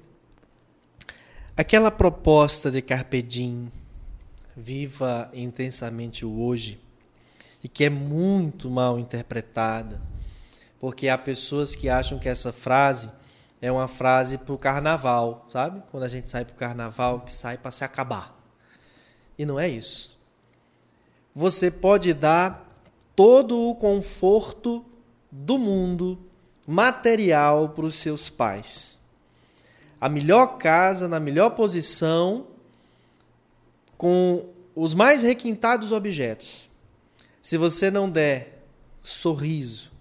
[1.57, 3.71] aquela proposta de Carpe Diem,
[4.57, 6.81] viva intensamente o hoje,
[7.63, 10.03] e que é muito mal interpretada,
[10.81, 13.09] porque há pessoas que acham que essa frase
[13.63, 15.81] é uma frase para o carnaval, sabe?
[15.93, 18.37] Quando a gente sai para o carnaval, que sai para se acabar.
[19.39, 20.16] E não é isso
[21.39, 22.67] você pode dar
[23.15, 24.83] todo o conforto
[25.31, 26.19] do mundo
[26.67, 28.99] material para os seus pais.
[30.01, 32.47] A melhor casa, na melhor posição,
[33.99, 36.71] com os mais requintados objetos.
[37.43, 38.63] Se você não der
[39.03, 39.93] sorriso,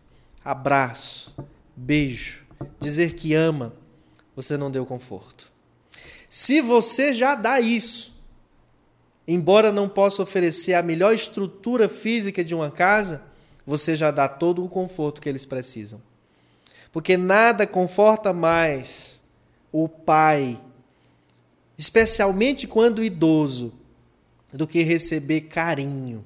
[0.44, 1.36] abraço,
[1.76, 2.46] beijo,
[2.80, 3.74] dizer que ama,
[4.34, 5.52] você não deu conforto.
[6.30, 8.15] Se você já dá isso,
[9.28, 13.24] Embora não possa oferecer a melhor estrutura física de uma casa,
[13.66, 16.02] você já dá todo o conforto que eles precisam.
[16.92, 19.20] Porque nada conforta mais
[19.72, 20.60] o pai,
[21.78, 23.74] especialmente quando idoso,
[24.54, 26.24] do que receber carinho.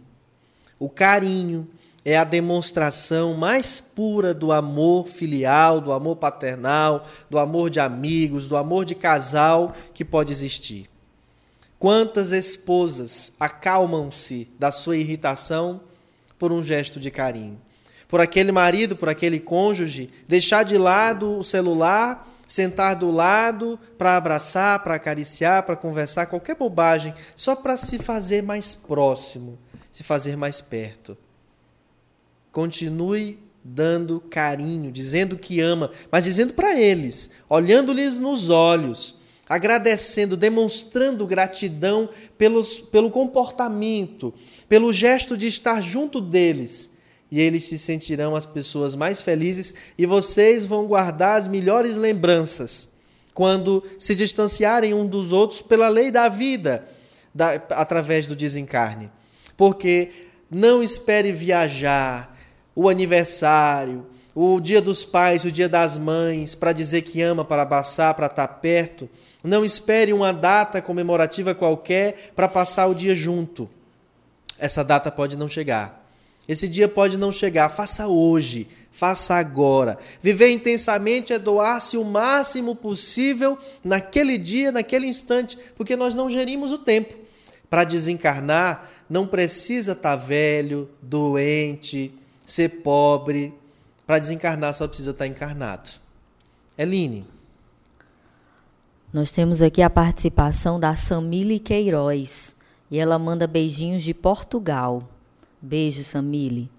[0.78, 1.68] O carinho,
[2.04, 8.48] é a demonstração mais pura do amor filial, do amor paternal, do amor de amigos,
[8.48, 10.90] do amor de casal que pode existir.
[11.80, 15.80] Quantas esposas acalmam-se da sua irritação
[16.38, 17.60] por um gesto de carinho?
[18.06, 24.18] Por aquele marido, por aquele cônjuge, deixar de lado o celular, sentar do lado para
[24.18, 29.58] abraçar, para acariciar, para conversar, qualquer bobagem, só para se fazer mais próximo,
[29.90, 31.18] se fazer mais perto.
[32.52, 39.19] Continue dando carinho, dizendo que ama, mas dizendo para eles, olhando-lhes nos olhos,
[39.50, 44.32] agradecendo, demonstrando gratidão pelos, pelo comportamento,
[44.70, 46.92] pelo gesto de estar junto deles.
[47.32, 52.90] E eles se sentirão as pessoas mais felizes e vocês vão guardar as melhores lembranças
[53.34, 56.88] quando se distanciarem um dos outros pela lei da vida,
[57.34, 59.10] da, através do desencarne.
[59.56, 60.10] Porque
[60.50, 62.38] não espere viajar,
[62.76, 67.62] o aniversário, o dia dos pais, o dia das mães, para dizer que ama, para
[67.62, 69.10] abraçar, para estar perto.
[69.44, 73.70] Não espere uma data comemorativa qualquer para passar o dia junto.
[74.58, 76.06] Essa data pode não chegar.
[76.48, 77.70] Esse dia pode não chegar.
[77.70, 79.98] Faça hoje, faça agora.
[80.22, 86.72] Viver intensamente é doar-se o máximo possível naquele dia, naquele instante, porque nós não gerimos
[86.74, 87.16] o tempo.
[87.70, 92.12] Para desencarnar, não precisa estar velho, doente,
[92.46, 93.54] ser pobre.
[94.06, 95.90] Para desencarnar só precisa estar encarnado.
[96.78, 97.39] Eline.
[99.12, 102.56] Nós temos aqui a participação da Samile Queiroz.
[102.92, 105.08] E ela manda beijinhos de Portugal.
[105.62, 106.70] Beijo, Samile.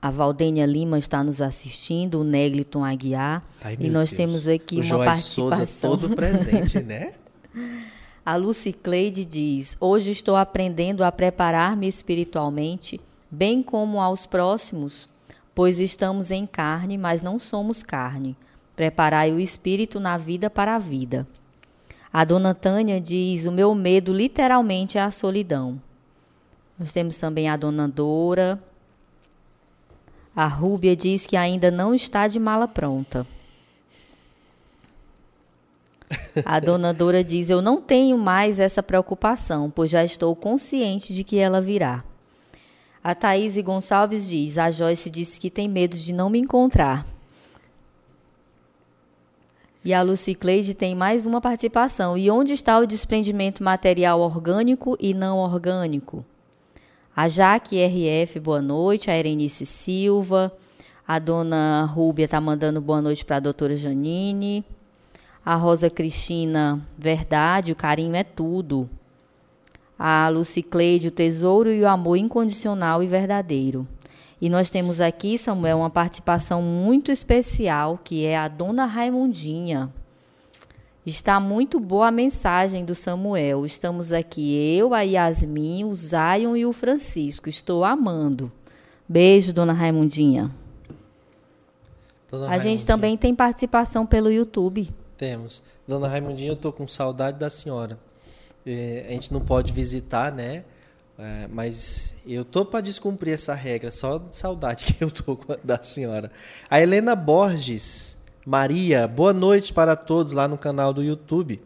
[0.00, 3.42] A Valdênia Lima está nos assistindo, o Negliton Aguiar.
[3.62, 4.16] Ai, e nós Deus.
[4.16, 5.66] temos aqui o uma Joás participação.
[5.66, 7.14] Souza todo presente, né?
[8.24, 13.00] a Lucy Cleide diz: Hoje estou aprendendo a preparar-me espiritualmente
[13.30, 15.08] bem como aos próximos,
[15.54, 18.36] pois estamos em carne, mas não somos carne.
[18.76, 21.26] Preparai o espírito na vida para a vida.
[22.12, 25.80] A dona Tânia diz: O meu medo literalmente é a solidão.
[26.78, 28.60] Nós temos também a dona Dora.
[30.34, 33.26] A Rúbia diz que ainda não está de mala pronta.
[36.44, 41.22] A dona Dora diz: Eu não tenho mais essa preocupação, pois já estou consciente de
[41.22, 42.02] que ela virá.
[43.02, 47.06] A Thaís Gonçalves diz: A Joyce disse que tem medo de não me encontrar.
[49.84, 52.16] E a Lucy Cleide tem mais uma participação.
[52.16, 56.24] E onde está o desprendimento material orgânico e não orgânico?
[57.16, 59.10] A Jaque RF, boa noite.
[59.10, 60.52] A Erenice Silva.
[61.06, 64.64] A dona Rúbia está mandando boa noite para a doutora Janine.
[65.44, 68.88] A Rosa Cristina, verdade, o carinho é tudo
[70.02, 73.86] a Lucicleide, o tesouro e o amor incondicional e verdadeiro.
[74.40, 79.92] E nós temos aqui, Samuel, uma participação muito especial, que é a Dona Raimundinha.
[81.04, 83.66] Está muito boa a mensagem do Samuel.
[83.66, 87.48] Estamos aqui, eu, a Yasmin, o Zion e o Francisco.
[87.48, 88.50] Estou amando.
[89.06, 90.50] Beijo, Dona Raimundinha.
[92.30, 92.76] Dona a Raimundinha.
[92.76, 94.88] gente também tem participação pelo YouTube.
[95.16, 95.62] Temos.
[95.86, 97.98] Dona Raimundinha, eu estou com saudade da senhora.
[98.64, 100.64] É, a gente não pode visitar, né?
[101.22, 105.82] É, mas eu tô para descumprir essa regra, só de saudade que eu tô da
[105.84, 106.30] senhora.
[106.70, 108.16] A Helena Borges,
[108.46, 111.60] Maria, boa noite para todos lá no canal do YouTube.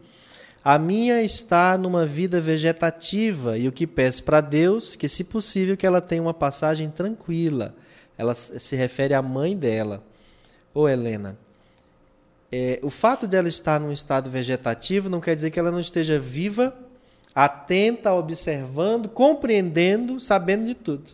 [0.61, 5.77] A minha está numa vida vegetativa e o que peço para Deus que, se possível,
[5.77, 7.73] que ela tenha uma passagem tranquila.
[8.17, 10.03] Ela se refere à mãe dela.
[10.73, 11.37] Ô Helena,
[12.51, 15.79] é, o fato de ela estar num estado vegetativo não quer dizer que ela não
[15.79, 16.75] esteja viva
[17.35, 21.11] atenta, observando, compreendendo, sabendo de tudo.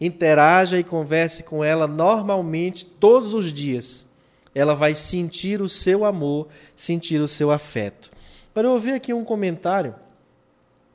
[0.00, 4.08] Interaja e converse com ela normalmente todos os dias.
[4.52, 8.10] Ela vai sentir o seu amor, sentir o seu afeto.
[8.50, 9.94] Agora eu ouvi aqui um comentário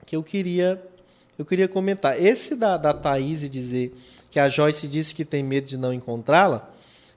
[0.05, 0.83] que eu queria
[1.37, 2.21] eu queria comentar.
[2.21, 3.97] Esse da, da Thaís dizer
[4.29, 6.69] que a Joyce disse que tem medo de não encontrá-la,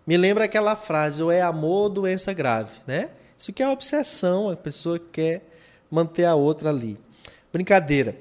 [0.07, 3.11] me lembra aquela frase, ou é amor ou doença grave, né?
[3.37, 5.43] Isso que é obsessão, a pessoa quer
[5.91, 6.97] manter a outra ali.
[7.55, 8.17] Brincadeira.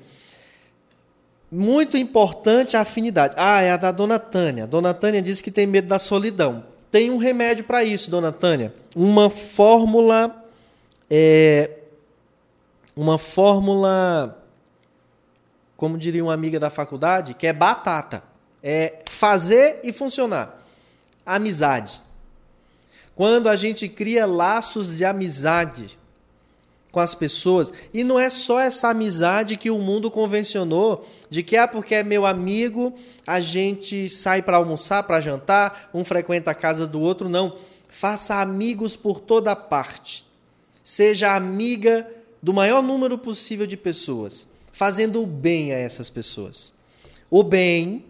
[1.51, 3.34] Muito importante a afinidade.
[3.36, 4.67] Ah, é a da dona Tânia.
[4.67, 6.63] Dona Tânia disse que tem medo da solidão.
[6.91, 8.71] Tem um remédio para isso, dona Tânia.
[8.95, 10.45] Uma fórmula.
[11.09, 11.79] É,
[12.95, 14.39] uma fórmula.
[15.75, 18.23] Como diria uma amiga da faculdade, que é batata.
[18.61, 20.63] É fazer e funcionar.
[21.25, 21.99] Amizade.
[23.15, 25.97] Quando a gente cria laços de amizade
[26.94, 27.74] com as pessoas.
[27.91, 32.04] E não é só essa amizade que o mundo convencionou de que ah, porque é
[32.04, 32.94] meu amigo,
[33.26, 37.58] a gente sai para almoçar, para jantar, um frequenta a casa do outro, não.
[37.89, 40.24] Faça amigos por toda parte.
[40.84, 42.08] Seja amiga
[42.41, 46.74] do maior número possível de pessoas, fazendo o bem a essas pessoas.
[47.28, 48.06] O bem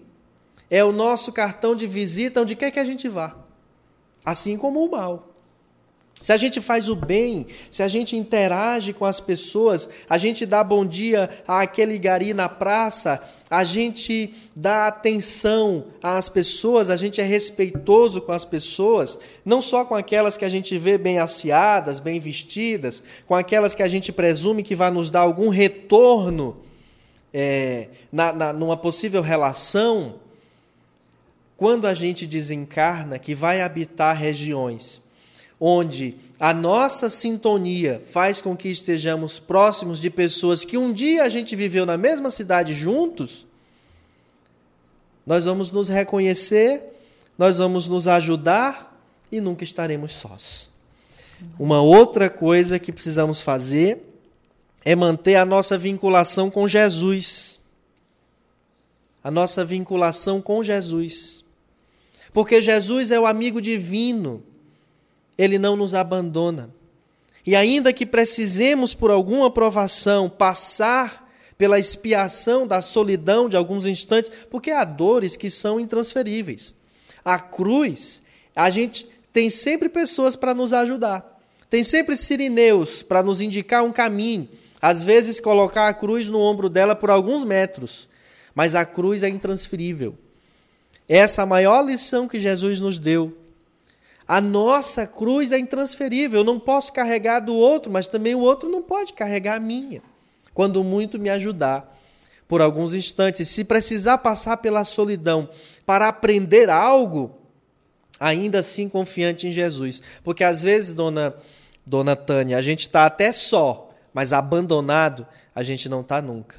[0.70, 3.34] é o nosso cartão de visita onde quer que a gente vá,
[4.26, 5.33] assim como o mal.
[6.24, 10.46] Se a gente faz o bem, se a gente interage com as pessoas, a gente
[10.46, 17.20] dá bom dia àquele gari na praça, a gente dá atenção às pessoas, a gente
[17.20, 22.00] é respeitoso com as pessoas, não só com aquelas que a gente vê bem aseadas,
[22.00, 26.56] bem vestidas, com aquelas que a gente presume que vai nos dar algum retorno
[27.34, 30.16] é, na, na, numa possível relação.
[31.58, 35.03] Quando a gente desencarna, que vai habitar regiões
[35.66, 41.30] onde a nossa sintonia faz com que estejamos próximos de pessoas que um dia a
[41.30, 43.48] gente viveu na mesma cidade juntos,
[45.26, 46.84] nós vamos nos reconhecer,
[47.38, 48.94] nós vamos nos ajudar
[49.32, 50.70] e nunca estaremos sós.
[51.58, 54.04] Uma outra coisa que precisamos fazer
[54.84, 57.58] é manter a nossa vinculação com Jesus.
[59.24, 61.46] A nossa vinculação com Jesus.
[62.34, 64.44] Porque Jesus é o amigo divino
[65.38, 66.70] ele não nos abandona.
[67.46, 74.32] E ainda que precisemos, por alguma provação, passar pela expiação da solidão de alguns instantes,
[74.50, 76.76] porque há dores que são intransferíveis.
[77.24, 78.22] A cruz,
[78.56, 81.42] a gente tem sempre pessoas para nos ajudar.
[81.70, 84.48] Tem sempre sirineus para nos indicar um caminho.
[84.82, 88.08] Às vezes, colocar a cruz no ombro dela por alguns metros.
[88.54, 90.16] Mas a cruz é intransferível.
[91.08, 93.43] Essa é a maior lição que Jesus nos deu
[94.28, 96.42] a nossa cruz é intransferível.
[96.42, 100.02] Eu não posso carregar do outro, mas também o outro não pode carregar a minha.
[100.54, 101.94] Quando muito me ajudar
[102.54, 103.48] por alguns instantes.
[103.48, 105.50] Se precisar passar pela solidão
[105.86, 107.36] para aprender algo,
[108.20, 110.02] ainda assim confiante em Jesus.
[110.24, 111.34] Porque às vezes, dona,
[111.84, 116.58] dona Tânia, a gente está até só, mas abandonado a gente não está nunca.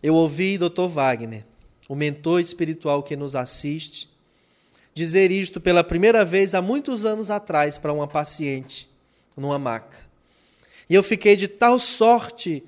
[0.00, 0.86] Eu ouvi Dr.
[0.88, 1.44] Wagner,
[1.88, 4.08] o mentor espiritual que nos assiste,
[4.94, 8.88] dizer isto pela primeira vez há muitos anos atrás para uma paciente
[9.36, 9.98] numa maca.
[10.88, 12.62] E eu fiquei de tal sorte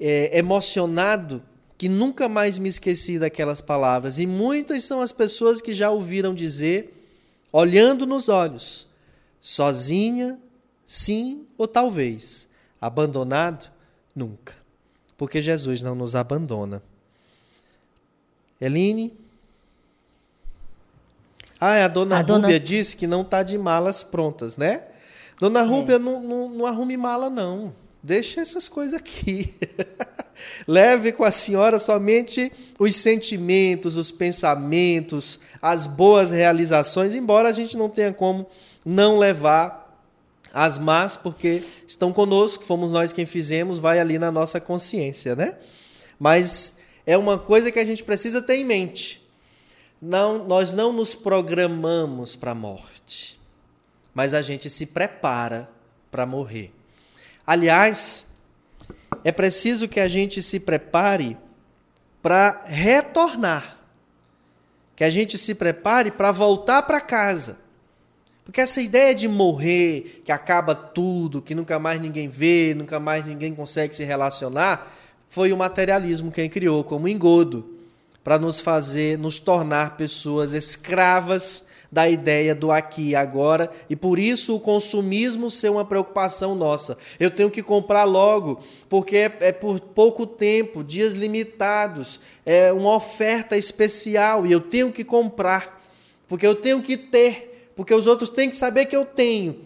[0.00, 1.42] é, emocionado
[1.76, 4.18] que nunca mais me esqueci daquelas palavras.
[4.18, 6.92] E muitas são as pessoas que já ouviram dizer,
[7.52, 8.88] olhando nos olhos,
[9.40, 10.38] sozinha,
[10.84, 12.48] sim ou talvez,
[12.80, 13.70] abandonado,
[14.14, 14.54] nunca.
[15.16, 16.82] Porque Jesus não nos abandona.
[18.60, 19.12] Eline,
[21.60, 22.60] ah, a dona a Rúbia dona...
[22.60, 24.82] disse que não está de malas prontas, né?
[25.40, 25.64] Dona é.
[25.64, 27.74] Rúbia, não, não, não arrume mala, não.
[28.02, 29.52] Deixa essas coisas aqui.
[30.68, 37.76] Leve com a senhora somente os sentimentos, os pensamentos, as boas realizações, embora a gente
[37.76, 38.46] não tenha como
[38.84, 39.86] não levar
[40.54, 45.56] as más, porque estão conosco, fomos nós quem fizemos, vai ali na nossa consciência, né?
[46.18, 49.27] Mas é uma coisa que a gente precisa ter em mente
[50.00, 53.38] não, nós não nos programamos para a morte,
[54.14, 55.68] mas a gente se prepara
[56.10, 56.70] para morrer.
[57.46, 58.26] Aliás,
[59.24, 61.36] é preciso que a gente se prepare
[62.22, 63.78] para retornar,
[64.94, 67.58] que a gente se prepare para voltar para casa.
[68.44, 73.24] Porque essa ideia de morrer, que acaba tudo, que nunca mais ninguém vê, nunca mais
[73.26, 74.94] ninguém consegue se relacionar,
[75.26, 77.77] foi o materialismo quem criou como engodo
[78.28, 84.18] para nos fazer, nos tornar pessoas escravas da ideia do aqui e agora, e por
[84.18, 86.98] isso o consumismo ser uma preocupação nossa.
[87.18, 92.96] Eu tenho que comprar logo, porque é, é, por pouco tempo, dias limitados, é uma
[92.96, 95.82] oferta especial e eu tenho que comprar,
[96.28, 99.56] porque eu tenho que ter, porque os outros têm que saber que eu tenho,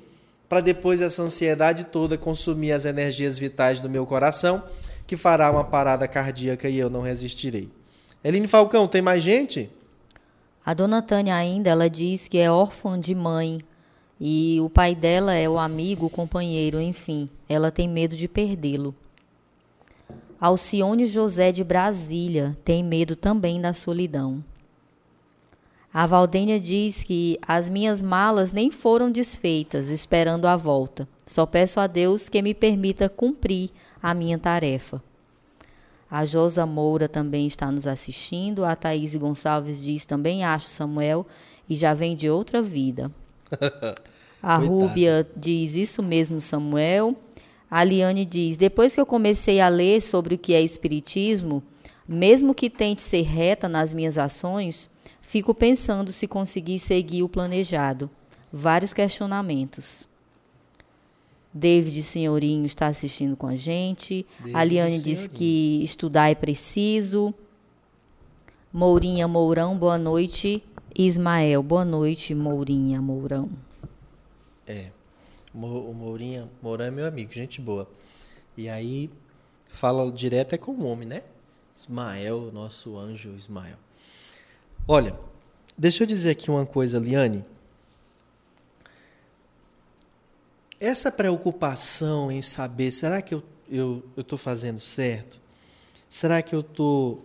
[0.49, 4.63] para depois essa ansiedade toda consumir as energias vitais do meu coração,
[5.05, 7.82] que fará uma parada cardíaca e eu não resistirei.
[8.25, 9.69] Eline Falcão, tem mais gente?
[10.65, 13.59] A dona Tânia ainda, ela diz que é órfã de mãe
[14.21, 17.29] e o pai dela é o amigo, o companheiro, enfim.
[17.49, 18.95] Ela tem medo de perdê-lo.
[20.41, 24.43] Alcione José de Brasília tem medo também da solidão.
[25.93, 31.09] A Valdênia diz que as minhas malas nem foram desfeitas, esperando a volta.
[31.27, 33.71] Só peço a Deus que me permita cumprir
[34.01, 35.03] a minha tarefa.
[36.13, 38.67] A Josa Moura também está nos assistindo.
[38.67, 41.27] A Thaís Gonçalves diz: também acho Samuel
[41.67, 43.11] e já vem de outra vida.
[44.43, 47.17] A Rúbia diz: Isso mesmo, Samuel.
[47.71, 51.63] A Liane diz: Depois que eu comecei a ler sobre o que é Espiritismo,
[52.07, 54.91] mesmo que tente ser reta nas minhas ações,
[55.23, 58.11] fico pensando se conseguir seguir o planejado.
[58.53, 60.07] Vários questionamentos.
[61.53, 64.27] David Senhorinho está assistindo com a gente.
[64.39, 65.17] David a Liane Senhorinho.
[65.17, 67.35] diz que estudar é preciso.
[68.73, 70.63] Mourinha Mourão, boa noite.
[70.97, 73.51] Ismael, boa noite, Mourinha Mourão.
[74.67, 74.91] É,
[75.55, 77.89] o Mourinha Mourão é meu amigo, gente boa.
[78.57, 79.11] E aí,
[79.69, 81.23] fala direto é com o homem, né?
[81.77, 83.77] Ismael, nosso anjo Ismael.
[84.87, 85.19] Olha,
[85.77, 87.45] deixa eu dizer aqui uma coisa, Liane.
[90.83, 95.39] Essa preocupação em saber, será que eu estou fazendo certo?
[96.11, 97.25] Será que eu estou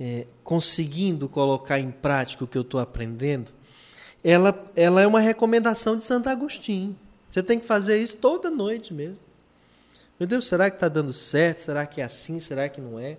[0.00, 3.52] é, conseguindo colocar em prática o que eu estou aprendendo?
[4.24, 6.98] Ela, ela é uma recomendação de Santo Agostinho.
[7.28, 9.18] Você tem que fazer isso toda noite mesmo.
[10.18, 11.58] Meu Deus, será que está dando certo?
[11.60, 12.38] Será que é assim?
[12.38, 13.18] Será que não é?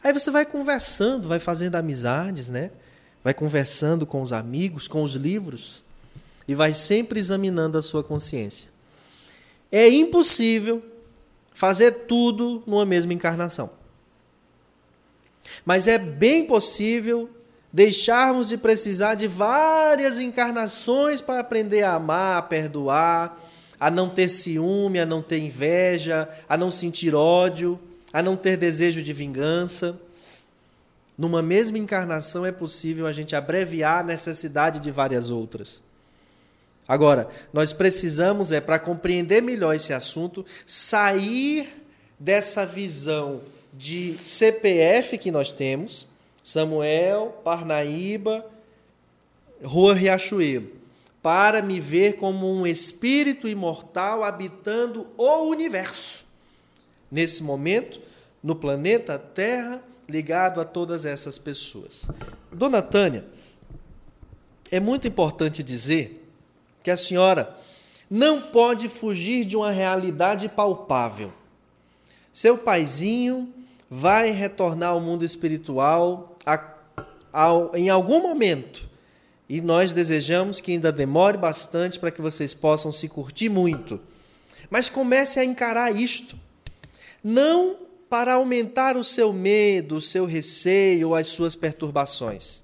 [0.00, 2.70] Aí você vai conversando, vai fazendo amizades, né?
[3.24, 5.82] Vai conversando com os amigos, com os livros
[6.48, 8.70] e vai sempre examinando a sua consciência.
[9.70, 10.82] É impossível
[11.52, 13.70] fazer tudo numa mesma encarnação.
[15.64, 17.28] Mas é bem possível
[17.70, 23.38] deixarmos de precisar de várias encarnações para aprender a amar, a perdoar,
[23.78, 27.78] a não ter ciúme, a não ter inveja, a não sentir ódio,
[28.10, 30.00] a não ter desejo de vingança.
[31.16, 35.82] Numa mesma encarnação é possível a gente abreviar a necessidade de várias outras.
[36.88, 41.68] Agora, nós precisamos é para compreender melhor esse assunto, sair
[42.18, 46.08] dessa visão de CPF que nós temos,
[46.42, 48.44] Samuel, Parnaíba,
[49.62, 50.78] Rua Riachuelo
[51.22, 56.24] para me ver como um espírito imortal habitando o universo.
[57.10, 58.00] Nesse momento,
[58.42, 62.06] no planeta Terra, ligado a todas essas pessoas.
[62.52, 63.26] Dona Tânia,
[64.70, 66.17] é muito importante dizer
[66.82, 67.56] que a senhora
[68.10, 71.32] não pode fugir de uma realidade palpável.
[72.32, 73.52] Seu paizinho
[73.90, 76.60] vai retornar ao mundo espiritual a,
[77.74, 78.88] em algum momento
[79.48, 83.98] e nós desejamos que ainda demore bastante para que vocês possam se curtir muito.
[84.68, 86.38] Mas comece a encarar isto.
[87.24, 87.76] Não
[88.10, 92.62] para aumentar o seu medo, o seu receio as suas perturbações.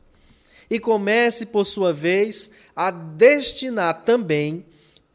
[0.71, 4.65] E comece, por sua vez, a destinar também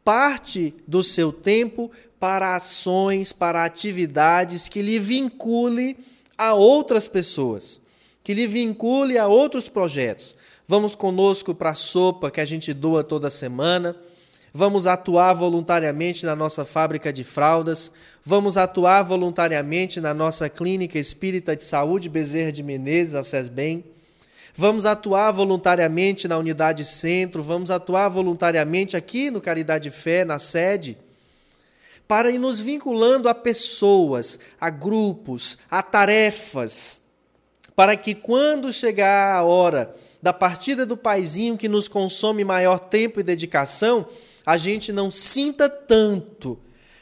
[0.04, 5.96] parte do seu tempo para ações, para atividades que lhe vincule
[6.36, 7.80] a outras pessoas,
[8.22, 10.34] que lhe vincule a outros projetos.
[10.66, 13.96] Vamos conosco para a sopa que a gente doa toda semana.
[14.52, 17.90] Vamos atuar voluntariamente na nossa fábrica de fraldas.
[18.24, 23.84] Vamos atuar voluntariamente na nossa clínica espírita de saúde Bezerra de Menezes, a SESBEM.
[24.56, 27.42] Vamos atuar voluntariamente na unidade centro.
[27.42, 30.98] Vamos atuar voluntariamente aqui no Caridade Fé, na sede.
[32.08, 37.00] Para ir nos vinculando a pessoas, a grupos, a tarefas.
[37.76, 43.20] Para que quando chegar a hora da partida do paizinho que nos consome maior tempo
[43.20, 44.06] e dedicação,
[44.44, 46.58] a gente não sinta tanto,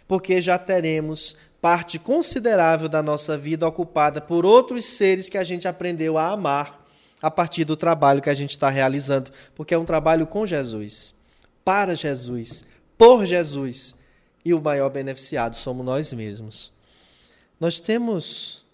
[0.07, 5.67] porque já teremos parte considerável da nossa vida ocupada por outros seres que a gente
[5.67, 6.88] aprendeu a amar
[7.21, 11.15] a partir do trabalho que a gente está realizando, porque é um trabalho com Jesus,
[11.65, 12.65] para Jesus,
[12.97, 13.95] por Jesus,
[14.45, 16.73] e o maior beneficiado somos nós mesmos.
[17.61, 18.65] Nós temos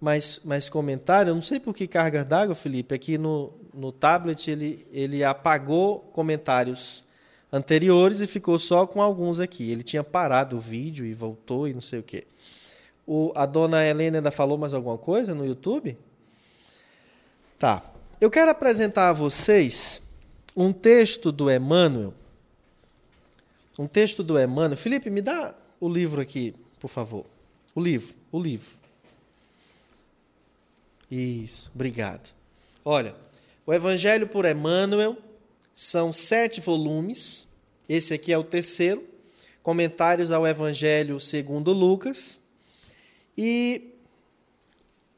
[0.00, 1.30] mais, mais comentário.
[1.30, 2.94] Eu não sei por que carga d'água, Felipe.
[2.94, 7.04] Aqui no, no tablet ele, ele apagou comentários
[7.52, 9.70] anteriores e ficou só com alguns aqui.
[9.70, 12.26] Ele tinha parado o vídeo e voltou e não sei o quê.
[13.06, 15.96] O, a dona Helena ainda falou mais alguma coisa no YouTube?
[17.62, 17.80] Tá.
[18.20, 20.02] Eu quero apresentar a vocês
[20.56, 22.12] um texto do Emmanuel.
[23.78, 24.76] Um texto do Emmanuel.
[24.76, 27.24] Felipe, me dá o livro aqui, por favor.
[27.72, 28.74] O livro, o livro.
[31.08, 32.34] Isso, obrigado.
[32.84, 33.14] Olha,
[33.64, 35.16] o Evangelho por Emmanuel
[35.72, 37.46] são sete volumes.
[37.88, 39.06] Esse aqui é o terceiro.
[39.62, 42.40] Comentários ao Evangelho segundo Lucas.
[43.38, 43.94] E.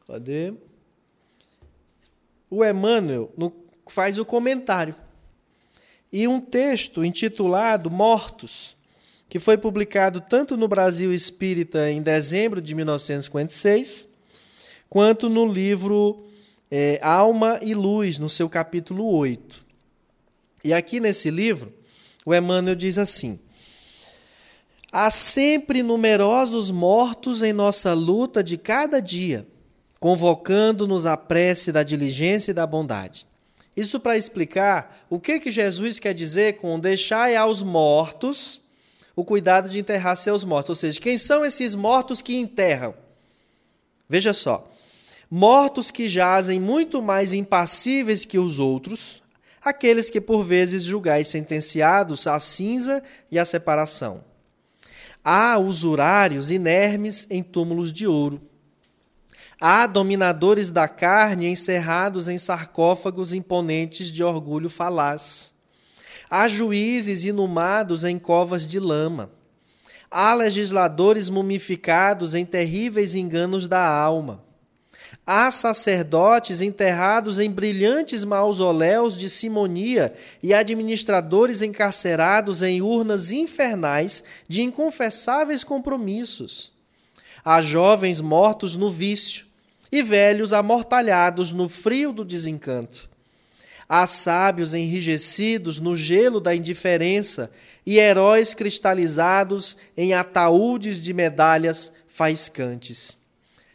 [0.07, 0.53] Cadê?
[2.57, 3.33] O Emmanuel
[3.89, 4.95] faz o comentário.
[6.13, 8.77] E um texto intitulado Mortos,
[9.29, 14.07] que foi publicado tanto no Brasil Espírita em dezembro de 1956
[14.89, 16.25] quanto no livro
[16.71, 19.65] é, Alma e Luz, no seu capítulo 8.
[20.63, 21.73] E aqui nesse livro,
[22.25, 23.41] o Emmanuel diz assim:
[24.93, 29.45] Há sempre numerosos mortos em nossa luta de cada dia,
[30.05, 33.27] convocando-nos à prece da diligência e da bondade.
[33.75, 38.61] Isso para explicar o que, que Jesus quer dizer com deixai aos mortos
[39.17, 40.69] o cuidado de enterrar seus mortos.
[40.69, 42.95] Ou seja, quem são esses mortos que enterram?
[44.07, 44.71] Veja só.
[45.31, 49.23] Mortos que jazem muito mais impassíveis que os outros,
[49.65, 54.23] aqueles que por vezes julgais sentenciados à cinza e à separação.
[55.25, 58.51] Há usurários inermes em túmulos de ouro.
[59.67, 65.55] Há dominadores da carne encerrados em sarcófagos imponentes de orgulho falaz.
[66.29, 69.31] Há juízes inumados em covas de lama.
[70.11, 74.45] Há legisladores mumificados em terríveis enganos da alma.
[75.27, 80.12] Há sacerdotes enterrados em brilhantes mausoléus de simonia
[80.43, 86.71] e administradores encarcerados em urnas infernais de inconfessáveis compromissos.
[87.43, 89.54] Há jovens mortos no vício
[89.95, 93.09] e velhos amortalhados no frio do desencanto.
[93.88, 97.49] Há sábios enrijecidos no gelo da indiferença
[97.86, 103.16] e heróis cristalizados em ataúdes de medalhas faiscantes.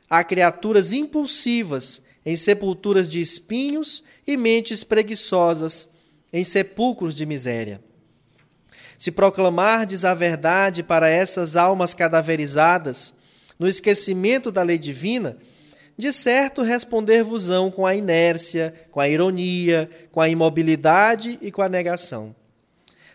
[0.10, 5.88] Há criaturas impulsivas em sepulturas de espinhos e mentes preguiçosas
[6.34, 7.82] em sepulcros de miséria.
[8.98, 13.14] Se proclamardes a verdade para essas almas cadaverizadas,
[13.58, 15.38] no esquecimento da lei divina,
[16.00, 21.68] de certo responder-vos-ão com a inércia, com a ironia, com a imobilidade e com a
[21.68, 22.34] negação.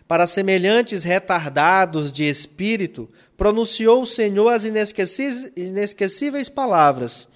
[0.07, 3.09] Para semelhantes retardados de espírito,
[3.39, 7.27] pronunciou o Senhor as inesquecíveis palavras: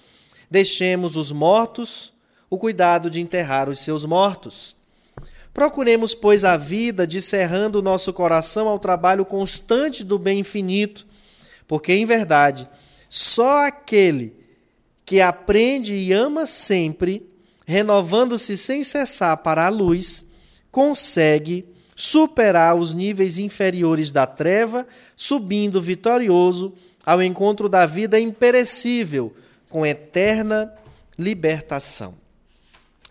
[0.51, 2.13] Deixemos os mortos
[2.47, 4.77] o cuidado de enterrar os seus mortos.
[5.51, 11.07] Procuremos, pois, a vida, discerrando o nosso coração ao trabalho constante do bem infinito,
[11.67, 12.69] porque, em verdade,
[13.09, 14.38] só aquele
[15.09, 17.27] que aprende e ama sempre,
[17.65, 20.23] renovando-se sem cessar para a luz,
[20.69, 24.85] consegue superar os níveis inferiores da treva,
[25.15, 29.33] subindo vitorioso ao encontro da vida imperecível,
[29.67, 30.71] com eterna
[31.17, 32.13] libertação.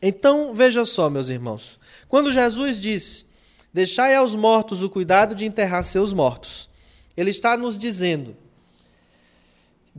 [0.00, 3.26] Então, veja só, meus irmãos, quando Jesus disse:
[3.74, 6.70] Deixai aos mortos o cuidado de enterrar seus mortos,
[7.16, 8.36] ele está nos dizendo: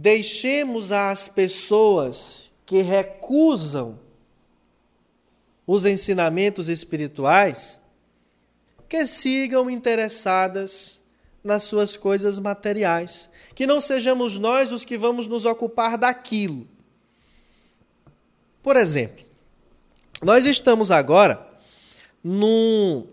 [0.02, 4.00] deixemos as pessoas que recusam
[5.68, 7.82] os ensinamentos espirituais
[8.88, 11.02] que sigam interessadas
[11.44, 13.30] nas suas coisas materiais.
[13.54, 16.66] Que não sejamos nós os que vamos nos ocupar daquilo.
[18.64, 19.26] Por exemplo,
[20.22, 21.46] nós estamos agora
[22.24, 23.06] num,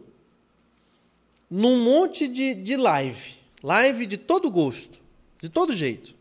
[1.51, 3.34] num monte de, de live.
[3.61, 5.03] Live de todo gosto,
[5.43, 6.16] de todo jeito.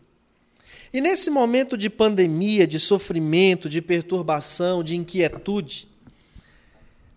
[0.96, 5.90] E nesse momento de pandemia, de sofrimento, de perturbação, de inquietude,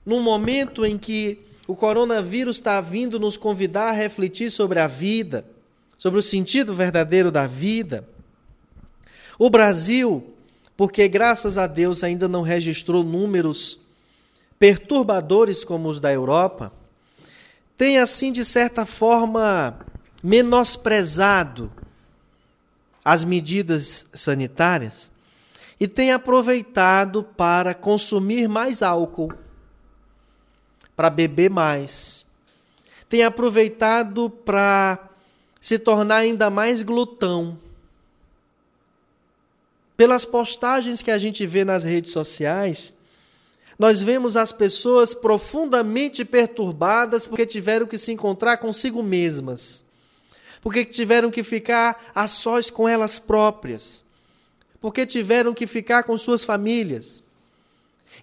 [0.04, 5.46] num momento em que o coronavírus está vindo nos convidar a refletir sobre a vida,
[5.96, 8.04] sobre o sentido verdadeiro da vida.
[9.38, 10.34] O Brasil,
[10.76, 13.78] porque graças a Deus ainda não registrou números
[14.58, 16.72] perturbadores como os da Europa,
[17.76, 19.78] tem assim de certa forma
[20.20, 21.72] menosprezado
[23.08, 25.10] as medidas sanitárias
[25.80, 29.32] e tem aproveitado para consumir mais álcool
[30.94, 32.26] para beber mais.
[33.08, 35.08] Tem aproveitado para
[35.58, 37.58] se tornar ainda mais glutão.
[39.96, 42.92] Pelas postagens que a gente vê nas redes sociais,
[43.78, 49.82] nós vemos as pessoas profundamente perturbadas porque tiveram que se encontrar consigo mesmas,
[50.60, 54.04] porque tiveram que ficar a sós com elas próprias,
[54.80, 57.22] porque tiveram que ficar com suas famílias.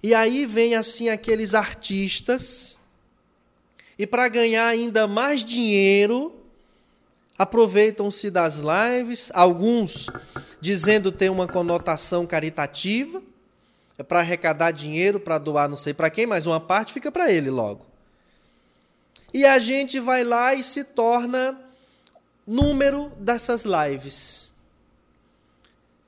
[0.01, 2.77] E aí vem assim aqueles artistas,
[3.97, 6.35] e para ganhar ainda mais dinheiro,
[7.37, 10.09] aproveitam-se das lives, alguns
[10.59, 13.21] dizendo ter uma conotação caritativa,
[13.97, 17.31] é para arrecadar dinheiro, para doar não sei para quem, mas uma parte fica para
[17.31, 17.85] ele logo.
[19.33, 21.59] E a gente vai lá e se torna
[22.45, 24.53] número dessas lives.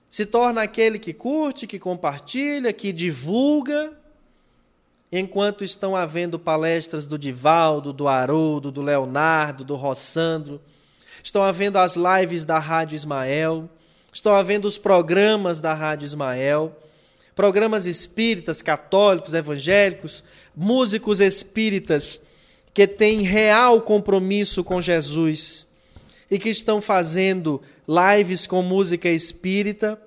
[0.10, 3.94] Se torna aquele que curte, que compartilha, que divulga,
[5.12, 10.62] enquanto estão havendo palestras do Divaldo, do Haroldo, do Leonardo, do Rossandro,
[11.24, 13.70] estão havendo as lives da Rádio Ismael,
[14.14, 16.76] estão havendo os programas da Rádio Ismael,
[17.36, 20.24] programas espíritas, católicos, evangélicos,
[20.56, 22.22] músicos espíritas
[22.74, 25.67] que têm real compromisso com Jesus
[26.30, 30.00] e que estão fazendo lives com música espírita.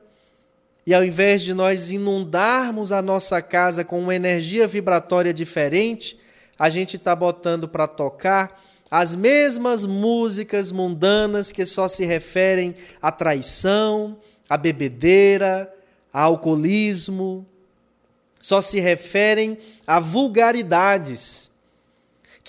[0.86, 6.18] E ao invés de nós inundarmos a nossa casa com uma energia vibratória diferente,
[6.58, 8.60] a gente está botando para tocar
[8.90, 14.18] as mesmas músicas mundanas que só se referem à traição,
[14.48, 15.72] à bebedeira,
[16.12, 17.46] ao alcoolismo,
[18.40, 21.49] só se referem a vulgaridades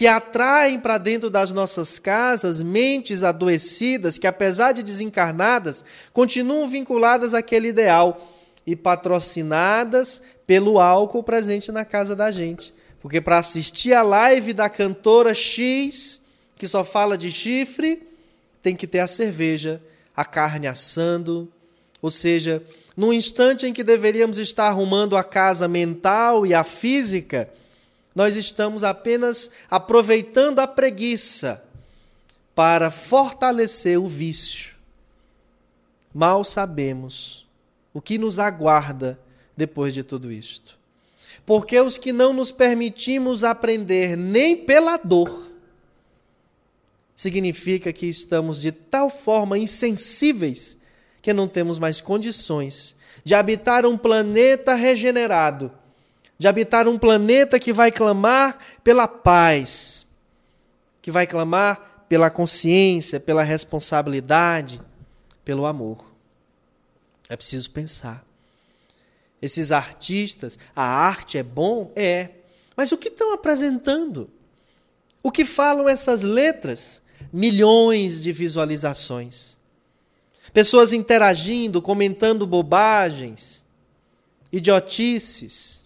[0.01, 7.35] que atraem para dentro das nossas casas mentes adoecidas que, apesar de desencarnadas, continuam vinculadas
[7.35, 8.19] àquele ideal
[8.65, 12.73] e patrocinadas pelo álcool presente na casa da gente.
[12.99, 16.19] Porque para assistir a live da cantora X,
[16.57, 18.01] que só fala de chifre,
[18.59, 19.79] tem que ter a cerveja,
[20.17, 21.47] a carne assando,
[22.01, 22.63] ou seja,
[22.97, 27.47] no instante em que deveríamos estar arrumando a casa mental e a física,
[28.13, 31.63] nós estamos apenas aproveitando a preguiça
[32.53, 34.75] para fortalecer o vício.
[36.13, 37.47] Mal sabemos
[37.93, 39.19] o que nos aguarda
[39.55, 40.77] depois de tudo isto.
[41.45, 45.49] Porque os que não nos permitimos aprender nem pela dor,
[47.15, 50.77] significa que estamos de tal forma insensíveis
[51.21, 55.71] que não temos mais condições de habitar um planeta regenerado,
[56.41, 60.07] de habitar um planeta que vai clamar pela paz,
[60.99, 64.81] que vai clamar pela consciência, pela responsabilidade,
[65.45, 66.03] pelo amor.
[67.29, 68.25] É preciso pensar.
[69.39, 71.91] Esses artistas, a arte é bom?
[71.95, 72.31] É.
[72.75, 74.27] Mas o que estão apresentando?
[75.21, 77.03] O que falam essas letras?
[77.31, 79.61] Milhões de visualizações
[80.53, 83.65] pessoas interagindo, comentando bobagens,
[84.51, 85.80] idiotices.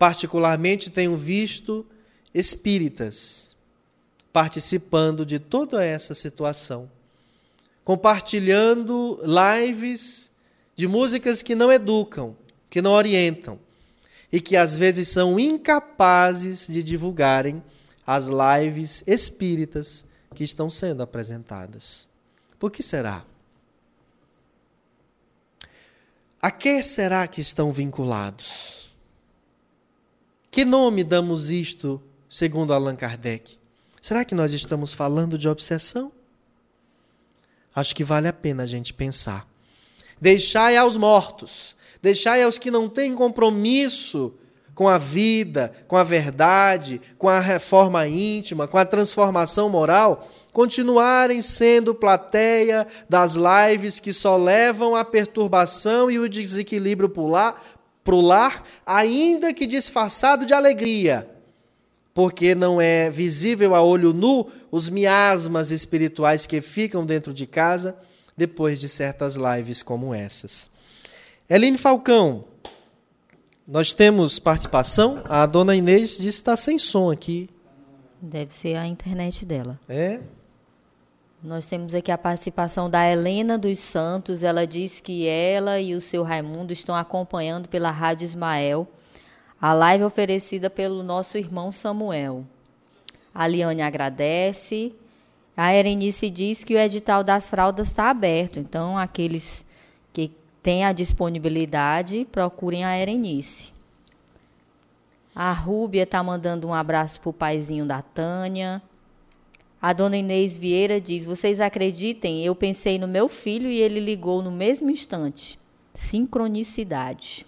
[0.00, 1.84] Particularmente tenho visto
[2.32, 3.54] espíritas
[4.32, 6.90] participando de toda essa situação,
[7.84, 10.30] compartilhando lives
[10.74, 12.34] de músicas que não educam,
[12.70, 13.60] que não orientam
[14.32, 17.62] e que às vezes são incapazes de divulgarem
[18.06, 22.08] as lives espíritas que estão sendo apresentadas.
[22.58, 23.22] Por que será?
[26.40, 28.79] A que será que estão vinculados?
[30.50, 33.56] Que nome damos isto, segundo Allan Kardec?
[34.02, 36.10] Será que nós estamos falando de obsessão?
[37.72, 39.46] Acho que vale a pena a gente pensar.
[40.20, 44.34] Deixai aos mortos, deixai aos que não têm compromisso
[44.74, 51.40] com a vida, com a verdade, com a reforma íntima, com a transformação moral, continuarem
[51.40, 57.08] sendo plateia das lives que só levam a perturbação e o desequilíbrio
[58.10, 61.30] para o lar, ainda que disfarçado de alegria,
[62.12, 67.96] porque não é visível a olho nu os miasmas espirituais que ficam dentro de casa
[68.36, 70.68] depois de certas lives como essas.
[71.48, 72.46] Eline Falcão,
[73.64, 75.22] nós temos participação.
[75.26, 77.48] A dona Inês disse que está sem som aqui.
[78.20, 79.78] Deve ser a internet dela.
[79.88, 80.18] É?
[81.42, 84.44] Nós temos aqui a participação da Helena dos Santos.
[84.44, 88.86] Ela diz que ela e o seu Raimundo estão acompanhando pela Rádio Ismael
[89.58, 92.44] a live oferecida pelo nosso irmão Samuel.
[93.34, 94.94] A Liane agradece.
[95.56, 98.60] A Erenice diz que o edital das fraldas está aberto.
[98.60, 99.64] Então, aqueles
[100.12, 100.30] que
[100.62, 103.72] têm a disponibilidade, procurem a Erenice.
[105.34, 108.82] A Rúbia está mandando um abraço para o paizinho da Tânia.
[109.82, 114.42] A dona Inês Vieira diz: Vocês acreditem, eu pensei no meu filho e ele ligou
[114.42, 115.58] no mesmo instante.
[115.94, 117.46] Sincronicidade.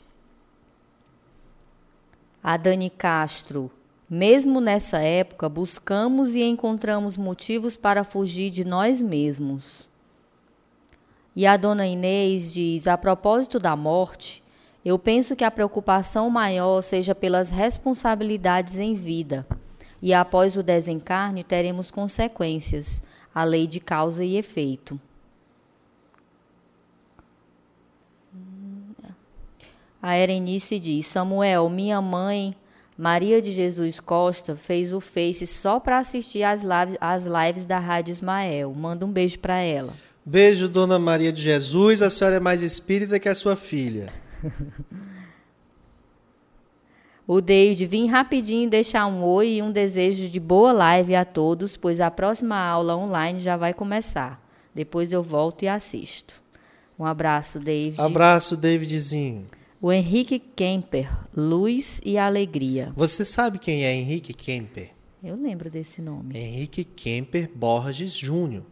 [2.43, 3.71] A Dani Castro:
[4.09, 9.87] Mesmo nessa época, buscamos e encontramos motivos para fugir de nós mesmos.
[11.37, 14.43] E a dona Inês diz: A propósito da morte,
[14.83, 19.47] eu penso que a preocupação maior seja pelas responsabilidades em vida
[20.03, 25.01] e após o desencarne teremos consequências, a lei de causa e efeito.
[30.03, 32.57] A Erenice diz: Samuel, minha mãe,
[32.99, 37.79] Maria de Jesus Costa, fez o Face só para assistir às lives, às lives da
[37.79, 38.75] Rádio Ismael.
[38.75, 39.95] Manda um beijo para ela.
[40.27, 42.03] Beijo, dona Maria de Jesus.
[42.03, 44.13] A senhora é mais espírita que a sua filha.
[47.35, 51.79] O Deide, vim rapidinho deixar um oi e um desejo de boa live a todos,
[51.79, 54.47] pois a próxima aula online já vai começar.
[54.75, 56.43] Depois eu volto e assisto.
[56.99, 57.99] Um abraço, David.
[57.99, 59.47] Abraço, Davidzinho.
[59.81, 62.93] O Henrique Kemper, Luz e Alegria.
[62.95, 64.91] Você sabe quem é Henrique Kemper?
[65.25, 66.37] Eu lembro desse nome.
[66.37, 68.65] Henrique Kemper Borges Júnior.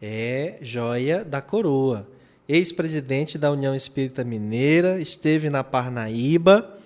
[0.00, 2.08] É joia da coroa.
[2.48, 6.78] Ex-presidente da União Espírita Mineira, esteve na Parnaíba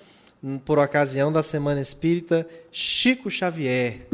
[0.64, 4.06] por ocasião da Semana Espírita Chico Xavier,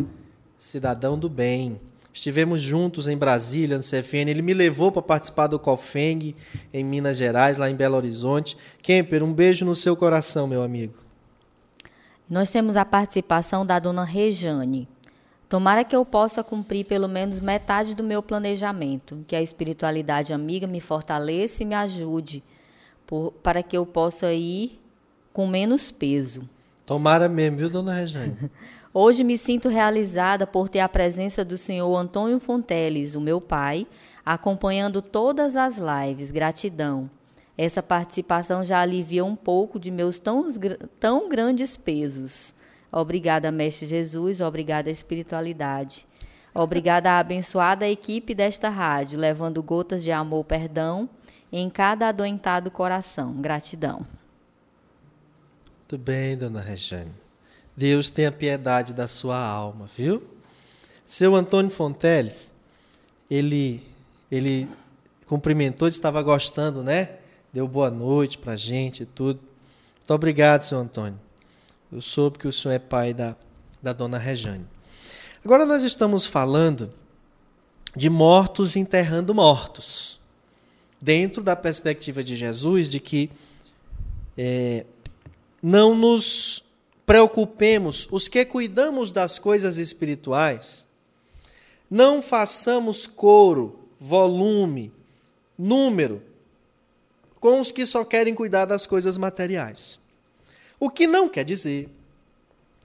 [0.59, 1.79] cidadão do bem.
[2.15, 4.31] Estivemos juntos em Brasília, no CFN.
[4.31, 6.37] Ele me levou para participar do COFENG
[6.73, 8.57] em Minas Gerais, lá em Belo Horizonte.
[8.83, 10.95] Kemper, um beijo no seu coração, meu amigo.
[12.29, 14.89] Nós temos a participação da dona Rejane.
[15.49, 20.67] Tomara que eu possa cumprir pelo menos metade do meu planejamento, que a espiritualidade amiga
[20.67, 22.43] me fortaleça e me ajude,
[23.07, 24.82] por, para que eu possa ir
[25.33, 26.49] com menos peso.
[26.85, 28.37] Tomara mesmo, viu, dona Rejane?
[28.95, 33.87] Hoje me sinto realizada por ter a presença do senhor Antônio Fonteles, o meu pai,
[34.25, 36.31] acompanhando todas as lives.
[36.31, 37.11] Gratidão.
[37.57, 40.45] Essa participação já alivia um pouco de meus tão,
[41.01, 42.55] tão grandes pesos.
[42.91, 46.07] Obrigada, Mestre Jesus, obrigada, espiritualidade.
[46.55, 51.09] Obrigada à abençoada equipe desta rádio, levando gotas de amor, perdão
[51.51, 53.33] em cada adoentado coração.
[53.41, 54.05] Gratidão.
[55.93, 57.13] Muito bem, dona Rejane.
[57.77, 60.23] Deus tenha piedade da sua alma, viu?
[61.07, 62.51] Seu Antônio Fonteles,
[63.31, 63.83] ele,
[64.31, 64.67] ele
[65.27, 67.17] cumprimentou, estava gostando, né?
[67.53, 69.39] Deu boa noite para a gente e tudo.
[69.99, 71.21] Muito obrigado, seu Antônio.
[71.93, 73.37] Eu soube que o senhor é pai da,
[73.83, 74.65] da dona Rejane.
[75.45, 76.91] Agora nós estamos falando
[77.95, 80.19] de mortos enterrando mortos.
[81.03, 83.31] Dentro da perspectiva de Jesus, de que
[84.39, 84.87] é,
[85.63, 86.65] não nos
[87.07, 90.87] preocupemos, os que cuidamos das coisas espirituais,
[91.91, 94.93] não façamos coro, volume,
[95.59, 96.23] número
[97.39, 99.99] com os que só querem cuidar das coisas materiais.
[100.79, 101.89] O que não quer dizer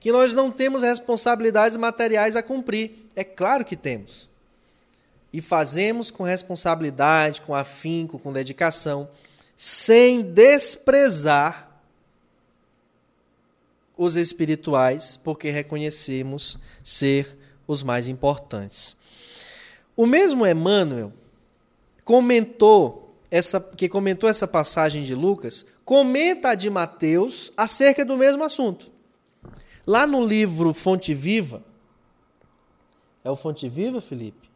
[0.00, 3.06] que nós não temos responsabilidades materiais a cumprir.
[3.14, 4.28] É claro que temos.
[5.32, 9.08] E fazemos com responsabilidade, com afinco, com dedicação,
[9.56, 11.67] sem desprezar
[13.98, 17.36] os espirituais, porque reconhecemos ser
[17.66, 18.96] os mais importantes.
[19.96, 21.12] O mesmo Emmanuel
[22.04, 28.44] comentou essa que comentou essa passagem de Lucas, comenta a de Mateus acerca do mesmo
[28.44, 28.90] assunto.
[29.86, 31.62] Lá no livro Fonte Viva,
[33.24, 34.48] é o Fonte Viva, Felipe?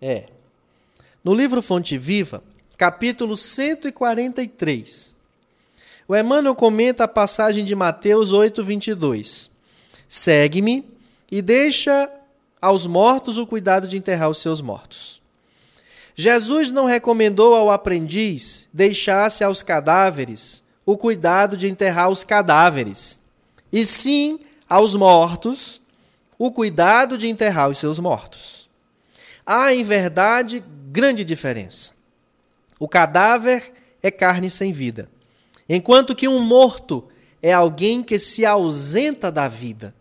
[0.00, 0.28] É.
[1.24, 2.44] No livro Fonte Viva,
[2.76, 5.16] capítulo 143,
[6.10, 9.48] o Emmanuel comenta a passagem de Mateus 8, 22.
[10.08, 10.84] Segue-me
[11.30, 12.10] e deixa
[12.60, 15.22] aos mortos o cuidado de enterrar os seus mortos.
[16.16, 23.20] Jesus não recomendou ao aprendiz deixasse aos cadáveres o cuidado de enterrar os cadáveres,
[23.72, 25.80] e sim aos mortos
[26.36, 28.68] o cuidado de enterrar os seus mortos.
[29.46, 31.92] Há, em verdade, grande diferença.
[32.80, 35.08] O cadáver é carne sem vida
[35.72, 37.04] enquanto que um morto
[37.40, 39.94] é alguém que se ausenta da vida.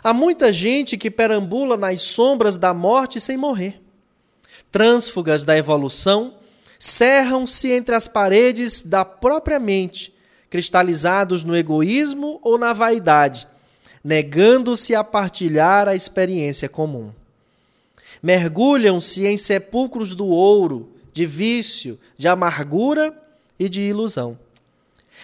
[0.00, 3.82] Há muita gente que perambula nas sombras da morte sem morrer.
[4.70, 6.34] Trânsfugas da evolução
[6.78, 10.14] cerram-se entre as paredes da própria mente,
[10.48, 13.48] cristalizados no egoísmo ou na vaidade,
[14.04, 17.10] negando-se a partilhar a experiência comum.
[18.22, 23.12] Mergulham-se em sepulcros do ouro, de vício, de amargura
[23.58, 24.38] e de ilusão.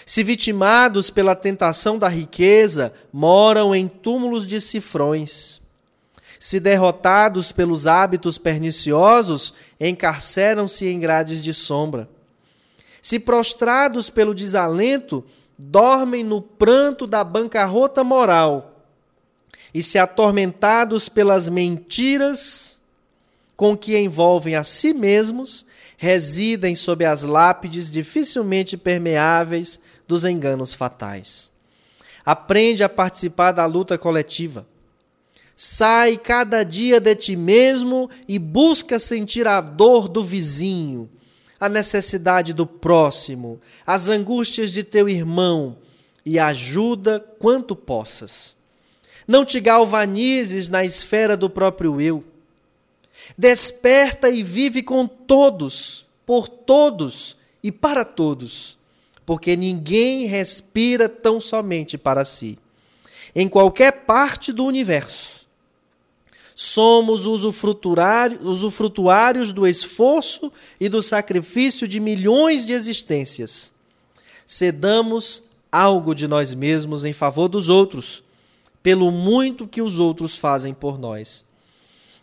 [0.09, 5.61] Se vitimados pela tentação da riqueza, moram em túmulos de cifrões.
[6.39, 12.09] Se derrotados pelos hábitos perniciosos, encarceram-se em grades de sombra.
[13.03, 15.25] Se prostrados pelo desalento,
[15.59, 18.85] dormem no pranto da bancarrota moral.
[19.75, 22.79] E se atormentados pelas mentiras
[23.57, 31.51] com que envolvem a si mesmos, residem sob as lápides dificilmente permeáveis dos enganos fatais.
[32.25, 34.67] Aprende a participar da luta coletiva.
[35.57, 41.09] Sai cada dia de ti mesmo e busca sentir a dor do vizinho,
[41.59, 45.79] a necessidade do próximo, as angústias de teu irmão
[46.27, 48.55] e ajuda quanto possas.
[49.27, 52.23] Não te galvanizes na esfera do próprio eu
[53.37, 58.79] Desperta e vive com todos, por todos e para todos,
[59.25, 62.59] porque ninguém respira tão somente para si.
[63.35, 65.47] Em qualquer parte do universo,
[66.55, 73.73] somos usufrutuários do esforço e do sacrifício de milhões de existências.
[74.47, 78.25] Cedamos algo de nós mesmos em favor dos outros
[78.87, 81.45] pelo muito que os outros fazem por nós.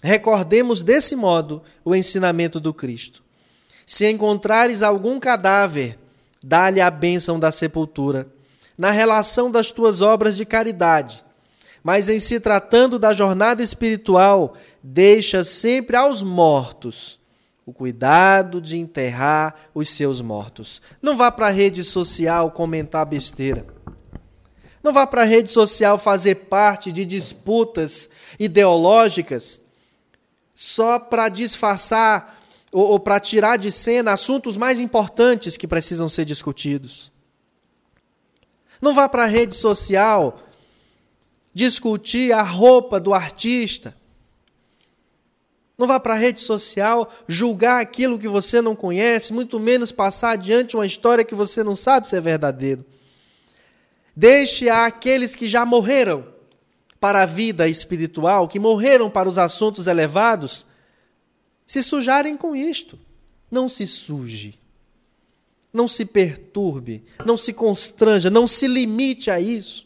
[0.03, 3.23] Recordemos desse modo o ensinamento do Cristo.
[3.87, 5.97] Se encontrares algum cadáver,
[6.43, 8.27] dá-lhe a bênção da sepultura,
[8.77, 11.23] na relação das tuas obras de caridade.
[11.81, 17.17] Mas em se tratando da jornada espiritual, deixa sempre aos mortos
[17.65, 20.81] o cuidado de enterrar os seus mortos.
[21.01, 23.65] Não vá para a rede social comentar besteira.
[24.83, 29.63] Não vá para a rede social fazer parte de disputas ideológicas
[30.53, 32.41] só para disfarçar
[32.71, 37.11] ou, ou para tirar de cena assuntos mais importantes que precisam ser discutidos.
[38.81, 40.39] Não vá para a rede social
[41.53, 43.95] discutir a roupa do artista.
[45.77, 50.31] Não vá para a rede social julgar aquilo que você não conhece, muito menos passar
[50.31, 52.85] adiante uma história que você não sabe se é verdadeiro.
[54.15, 56.32] Deixe aqueles que já morreram
[57.03, 60.65] para a vida espiritual, que morreram para os assuntos elevados,
[61.65, 62.97] se sujarem com isto.
[63.51, 64.57] Não se suje.
[65.73, 69.83] Não se perturbe, não se constranja, não se limite a isso.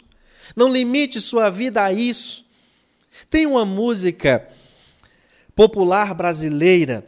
[0.55, 2.45] Não limite sua vida a isso.
[3.31, 4.47] Tem uma música
[5.55, 7.03] popular brasileira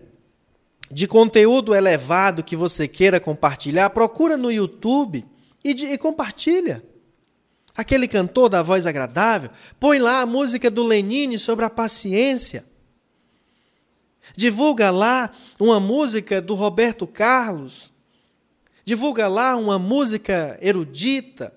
[0.89, 5.24] de conteúdo elevado que você queira compartilhar, procura no YouTube
[5.64, 6.84] e, de, e compartilha
[7.80, 9.49] aquele cantor da voz agradável,
[9.80, 12.65] põe lá a música do Lenine sobre a paciência.
[14.36, 17.89] Divulga lá uma música do Roberto Carlos.
[18.84, 21.53] Divulga lá uma música erudita,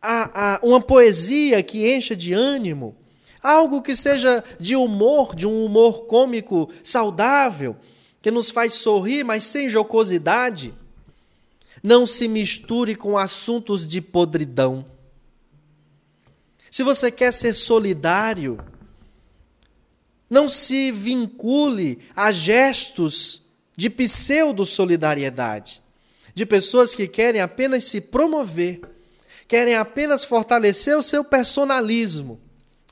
[0.00, 2.96] a, a, uma poesia que encha de ânimo,
[3.42, 7.76] algo que seja de humor, de um humor cômico saudável,
[8.22, 10.74] que nos faz sorrir, mas sem jocosidade.
[11.82, 14.93] Não se misture com assuntos de podridão.
[16.74, 18.58] Se você quer ser solidário,
[20.28, 23.44] não se vincule a gestos
[23.76, 25.80] de pseudo-solidariedade,
[26.34, 28.80] de pessoas que querem apenas se promover,
[29.46, 32.40] querem apenas fortalecer o seu personalismo,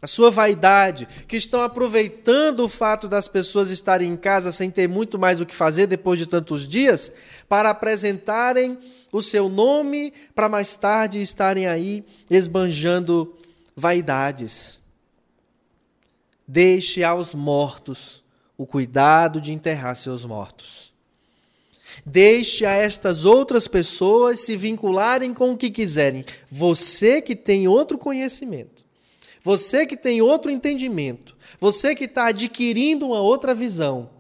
[0.01, 4.89] a sua vaidade, que estão aproveitando o fato das pessoas estarem em casa sem ter
[4.89, 7.11] muito mais o que fazer depois de tantos dias,
[7.49, 8.79] para apresentarem
[9.11, 13.42] o seu nome, para mais tarde estarem aí esbanjando
[13.75, 14.81] vaidades.
[16.47, 18.23] Deixe aos mortos
[18.57, 20.93] o cuidado de enterrar seus mortos.
[22.05, 26.25] Deixe a estas outras pessoas se vincularem com o que quiserem.
[26.51, 28.85] Você que tem outro conhecimento,
[29.43, 34.11] você que tem outro entendimento, você que está adquirindo uma outra visão,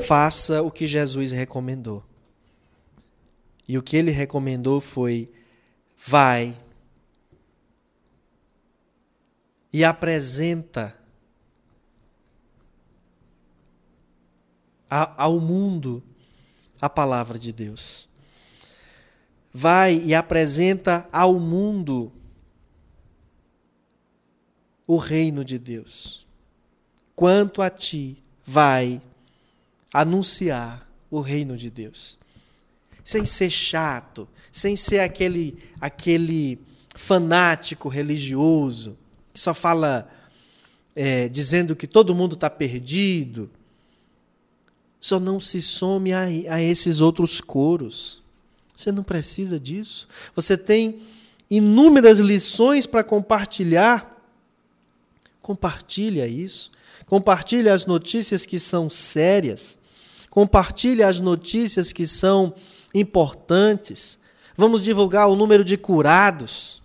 [0.00, 2.04] faça o que Jesus recomendou.
[3.68, 5.30] E o que ele recomendou foi:
[5.96, 6.54] vai
[9.72, 10.96] e apresenta
[14.88, 16.02] ao mundo
[16.80, 18.08] a palavra de Deus.
[19.52, 22.12] Vai e apresenta ao mundo
[24.86, 26.26] o reino de Deus.
[27.14, 29.00] Quanto a ti, vai
[29.92, 32.18] anunciar o reino de Deus.
[33.04, 36.60] Sem ser chato, sem ser aquele aquele
[36.96, 38.98] fanático religioso,
[39.32, 40.08] que só fala
[40.94, 43.50] é, dizendo que todo mundo está perdido,
[45.00, 48.22] só não se some a, a esses outros coros.
[48.74, 50.08] Você não precisa disso.
[50.34, 51.00] Você tem
[51.50, 54.18] inúmeras lições para compartilhar.
[55.42, 56.70] Compartilha isso.
[57.06, 59.78] Compartilha as notícias que são sérias.
[60.28, 62.54] Compartilha as notícias que são
[62.94, 64.18] importantes.
[64.56, 66.79] Vamos divulgar o número de curados.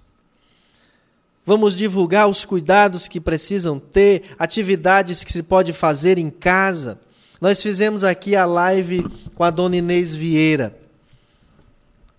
[1.46, 7.00] Vamos divulgar os cuidados que precisam ter, atividades que se pode fazer em casa.
[7.40, 9.06] Nós fizemos aqui a live
[9.36, 10.76] com a dona Inês Vieira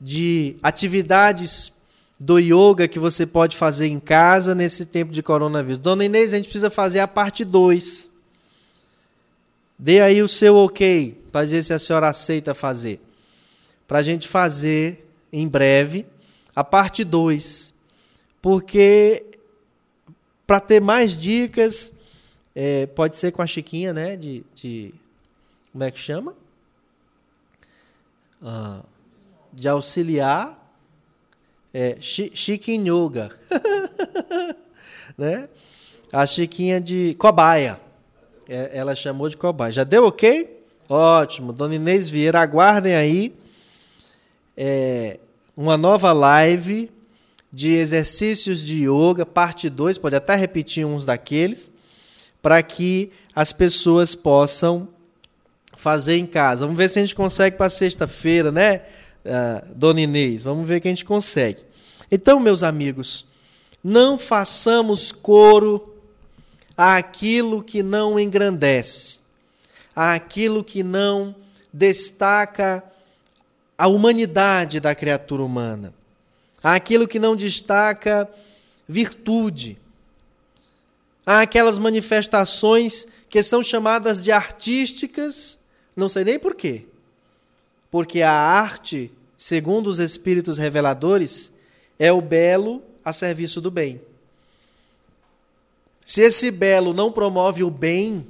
[0.01, 1.73] de atividades
[2.21, 5.79] do yoga que você pode fazer em casa nesse tempo de coronavírus.
[5.79, 8.11] Dona Inês, a gente precisa fazer a parte 2.
[9.79, 13.01] Dê aí o seu ok, para ver se a senhora aceita fazer.
[13.89, 16.07] Para a gente fazer em breve
[16.55, 17.76] a parte 2
[18.47, 19.27] porque
[20.47, 21.93] para ter mais dicas,
[22.55, 24.15] é, pode ser com a Chiquinha, né?
[24.15, 24.95] De, de
[25.73, 26.33] como é que chama?
[28.41, 28.85] Ah,
[29.53, 30.57] de auxiliar.
[31.75, 33.37] É, Yoga.
[35.19, 35.49] né?
[36.13, 37.81] A Chiquinha de cobaia.
[38.49, 39.73] É, ela chamou de cobaia.
[39.73, 40.63] Já deu ok?
[40.89, 41.53] Ótimo.
[41.53, 43.35] Dona Inês Vieira, aguardem aí
[44.57, 45.19] é,
[45.57, 46.95] uma nova live
[47.57, 51.71] de exercícios de yoga, parte 2, pode até repetir uns daqueles,
[52.43, 54.87] para que as pessoas possam
[55.75, 56.67] fazer em casa.
[56.67, 58.83] Vamos ver se a gente consegue para sexta-feira, né,
[59.25, 60.43] uh, Dona Inês?
[60.43, 61.63] Vamos ver que a gente consegue.
[62.13, 63.25] Então, meus amigos,
[63.83, 65.95] não façamos coro
[66.77, 69.21] àquilo que não engrandece,
[69.95, 71.35] àquilo que não
[71.73, 72.85] destaca
[73.79, 75.95] a humanidade da criatura humana,
[76.75, 78.29] àquilo que não destaca
[78.89, 79.79] virtude,
[81.25, 85.59] àquelas manifestações que são chamadas de artísticas,
[85.95, 86.85] não sei nem por quê.
[87.89, 91.53] Porque a arte, segundo os espíritos reveladores,
[92.01, 94.01] é o belo a serviço do bem.
[96.05, 98.27] Se esse belo não promove o bem,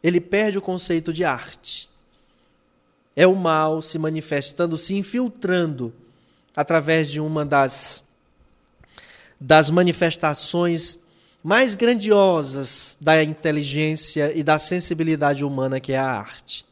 [0.00, 1.90] ele perde o conceito de arte.
[3.16, 5.92] É o mal se manifestando, se infiltrando
[6.56, 8.02] através de uma das,
[9.38, 10.98] das manifestações
[11.44, 16.64] mais grandiosas da inteligência e da sensibilidade humana, que é a arte.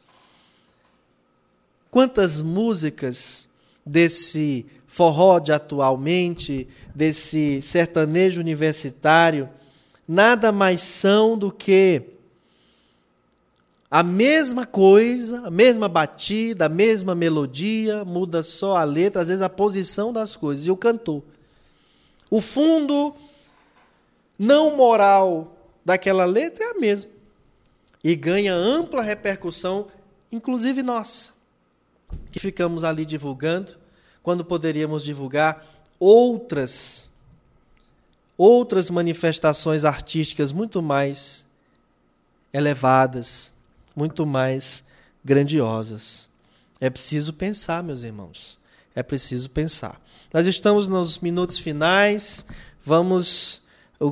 [1.91, 3.47] Quantas músicas
[3.85, 9.47] desse forró de atualmente, desse sertanejo universitário,
[10.07, 12.14] nada mais são do que
[13.89, 19.41] a mesma coisa, a mesma batida, a mesma melodia, muda só a letra, às vezes
[19.41, 21.23] a posição das coisas e o cantor.
[22.29, 23.15] O fundo
[24.37, 27.11] não moral daquela letra é a mesma.
[28.03, 29.87] E ganha ampla repercussão,
[30.31, 31.31] inclusive nossa,
[32.31, 33.77] que ficamos ali divulgando
[34.21, 35.65] quando poderíamos divulgar
[35.99, 37.09] outras
[38.37, 41.45] outras manifestações artísticas muito mais
[42.51, 43.53] elevadas,
[43.95, 44.83] muito mais
[45.23, 46.27] grandiosas.
[46.79, 48.59] É preciso pensar, meus irmãos.
[48.93, 49.99] É preciso pensar.
[50.33, 52.45] Nós estamos nos minutos finais.
[52.83, 53.61] Vamos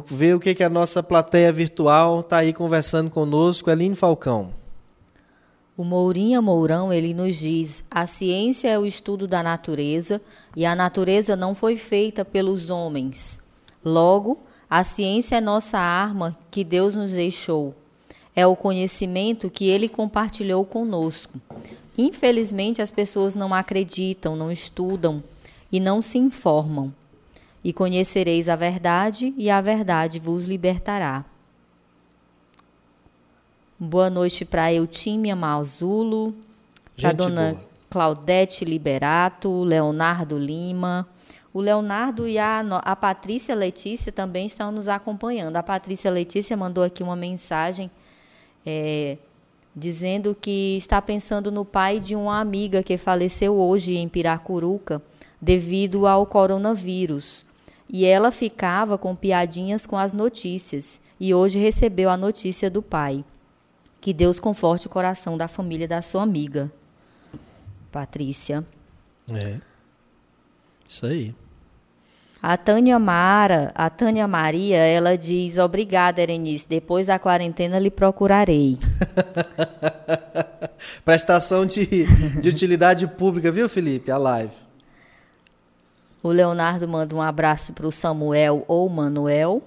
[0.07, 3.69] ver o que, que a nossa plateia virtual está aí conversando conosco.
[3.69, 4.53] Aline Falcão.
[5.75, 10.21] O Mourinha Mourão, ele nos diz: a ciência é o estudo da natureza
[10.55, 13.41] e a natureza não foi feita pelos homens.
[13.83, 14.39] Logo,
[14.69, 17.75] a ciência é nossa arma que Deus nos deixou.
[18.35, 21.39] É o conhecimento que ele compartilhou conosco.
[21.97, 25.23] Infelizmente, as pessoas não acreditam, não estudam
[25.71, 26.91] e não se informam.
[27.63, 31.23] E conhecereis a verdade, e a verdade vos libertará.
[33.79, 36.33] Boa noite para Eutímia Malzulo,
[36.99, 37.63] para dona boa.
[37.89, 41.07] Claudete Liberato, Leonardo Lima.
[41.53, 45.57] O Leonardo e a, a Patrícia Letícia também estão nos acompanhando.
[45.57, 47.91] A Patrícia Letícia mandou aqui uma mensagem
[48.65, 49.17] é,
[49.75, 55.01] dizendo que está pensando no pai de uma amiga que faleceu hoje em Piracuruca
[55.41, 57.45] devido ao coronavírus.
[57.89, 61.01] E ela ficava com piadinhas com as notícias.
[61.19, 63.23] E hoje recebeu a notícia do pai.
[64.01, 66.71] Que Deus conforte o coração da família da sua amiga,
[67.91, 68.65] Patrícia.
[69.29, 69.59] É.
[70.87, 71.35] Isso aí.
[72.45, 76.67] A Tânia Mara, a Tânia Maria, ela diz: Obrigada, Erenice.
[76.67, 78.77] Depois da quarentena lhe procurarei.
[81.05, 82.05] Prestação de,
[82.41, 84.11] de utilidade pública, viu, Felipe?
[84.11, 84.53] A live.
[86.21, 89.63] O Leonardo manda um abraço para o Samuel ou Manuel.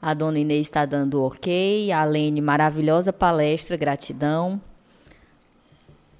[0.00, 1.92] A dona Inês está dando ok.
[1.92, 4.58] A Lene, maravilhosa palestra, gratidão.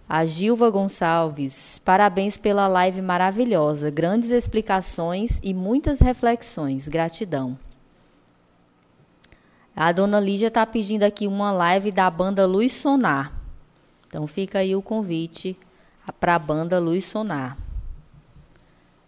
[0.08, 3.90] A Gilva Gonçalves, parabéns pela live maravilhosa.
[3.90, 6.86] Grandes explicações e muitas reflexões.
[6.86, 7.58] Gratidão.
[9.74, 13.32] A dona Lígia está pedindo aqui uma live da banda Luz Sonar.
[14.06, 15.58] Então fica aí o convite
[16.20, 17.58] para a banda Luz Sonar.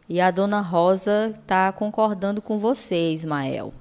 [0.08, 3.72] E a dona Rosa está concordando com você, Ismael.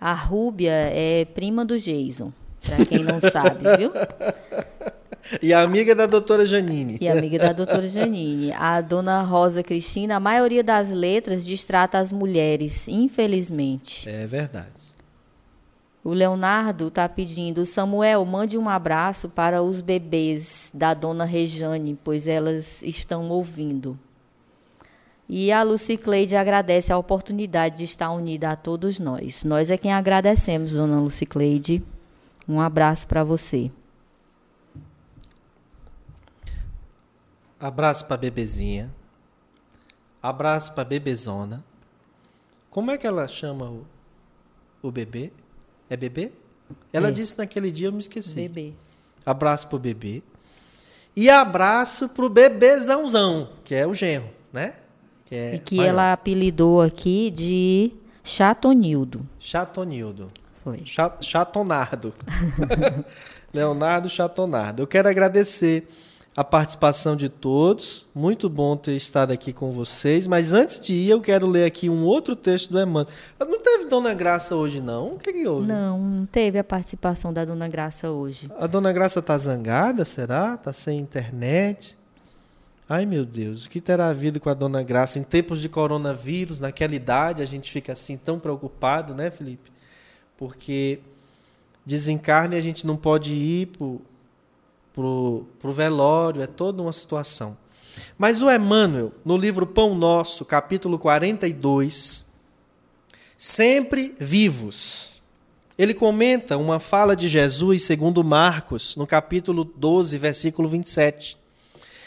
[0.00, 2.32] A Rúbia é prima do Jason,
[2.66, 3.92] para quem não sabe, viu?
[5.42, 6.98] E a amiga da doutora Janine.
[7.00, 8.52] E amiga da doutora Janine.
[8.52, 14.08] A dona Rosa Cristina, a maioria das letras distrata as mulheres, infelizmente.
[14.08, 14.78] É verdade.
[16.02, 22.26] O Leonardo está pedindo, Samuel, mande um abraço para os bebês da dona Rejane, pois
[22.26, 23.98] elas estão ouvindo.
[25.28, 29.44] E a Lucicleide agradece a oportunidade de estar unida a todos nós.
[29.44, 31.82] Nós é quem agradecemos, dona Lucicleide.
[32.48, 33.70] Um abraço para você.
[37.60, 38.94] Abraço para bebezinha.
[40.22, 41.64] Abraço para bebezona.
[42.70, 43.86] Como é que ela chama o,
[44.82, 45.32] o bebê?
[45.90, 46.30] É bebê?
[46.92, 47.10] Ela é.
[47.10, 48.48] disse naquele dia, eu me esqueci.
[48.48, 48.72] Bebê.
[49.24, 50.22] Abraço pro bebê.
[51.16, 54.76] E abraço pro bebezãozão, que é o genro, né?
[55.24, 55.88] Que é e que maior.
[55.88, 59.26] ela apelidou aqui de Chatonildo.
[59.40, 60.28] Chatonildo.
[60.62, 60.82] Foi.
[61.20, 62.14] Chatonardo.
[63.52, 64.82] Leonardo Chatonardo.
[64.82, 65.88] Eu quero agradecer
[66.38, 68.06] a participação de todos.
[68.14, 70.24] Muito bom ter estado aqui com vocês.
[70.24, 73.08] Mas antes de ir, eu quero ler aqui um outro texto do Emmanuel.
[73.40, 75.14] Não teve Dona Graça hoje, não?
[75.14, 75.66] O que, que houve?
[75.66, 78.48] Não, não teve a participação da Dona Graça hoje.
[78.56, 80.54] A Dona Graça está zangada, será?
[80.54, 81.98] Está sem internet?
[82.88, 86.60] Ai, meu Deus, o que terá havido com a Dona Graça em tempos de coronavírus,
[86.60, 89.72] naquela idade, a gente fica assim tão preocupado, né, Felipe?
[90.36, 91.00] Porque
[91.84, 94.00] desencarne a gente não pode ir pro,
[94.98, 97.56] pro, pro velório, é toda uma situação.
[98.18, 102.26] Mas o Emmanuel, no livro Pão Nosso, capítulo 42,
[103.36, 105.22] sempre vivos.
[105.78, 111.38] Ele comenta uma fala de Jesus segundo Marcos, no capítulo 12, versículo 27,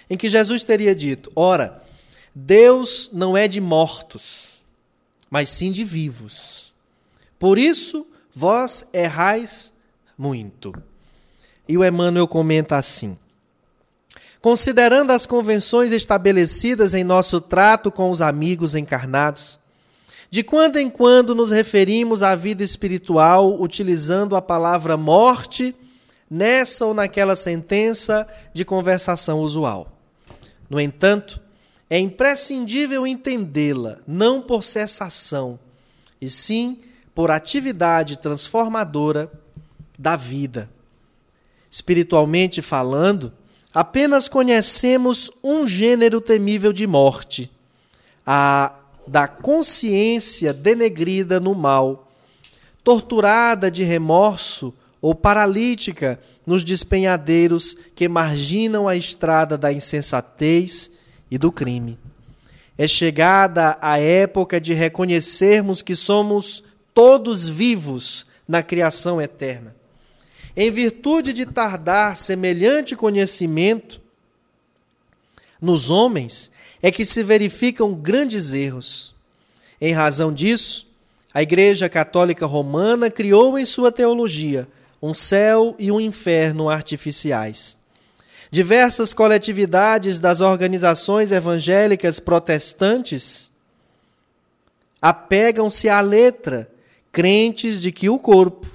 [0.10, 1.82] em que Jesus teria dito: Ora,
[2.36, 4.62] Deus não é de mortos,
[5.30, 6.74] mas sim de vivos.
[7.40, 8.06] Por isso
[8.36, 9.72] vós errais
[10.18, 10.74] muito.
[11.72, 13.18] E o Emmanuel comenta assim:
[14.42, 19.58] Considerando as convenções estabelecidas em nosso trato com os amigos encarnados,
[20.30, 25.74] de quando em quando nos referimos à vida espiritual utilizando a palavra morte
[26.30, 29.98] nessa ou naquela sentença de conversação usual.
[30.70, 31.40] No entanto,
[31.90, 35.58] é imprescindível entendê-la não por cessação,
[36.20, 36.80] e sim
[37.16, 39.32] por atividade transformadora
[39.98, 40.70] da vida.
[41.72, 43.32] Espiritualmente falando,
[43.74, 47.50] apenas conhecemos um gênero temível de morte,
[48.28, 48.78] a
[49.08, 52.12] da consciência denegrida no mal,
[52.84, 60.92] torturada de remorso ou paralítica nos despenhadeiros que marginam a estrada da insensatez
[61.30, 61.98] e do crime.
[62.78, 69.76] É chegada a época de reconhecermos que somos todos vivos na criação eterna.
[70.56, 74.02] Em virtude de tardar semelhante conhecimento
[75.62, 76.52] nos homens,
[76.82, 79.14] é que se verificam grandes erros.
[79.80, 80.88] Em razão disso,
[81.34, 84.68] a Igreja Católica Romana criou em sua teologia
[85.02, 87.78] um céu e um inferno artificiais.
[88.50, 93.50] Diversas coletividades das organizações evangélicas protestantes
[95.02, 96.70] apegam-se à letra
[97.12, 98.68] crentes de que o corpo,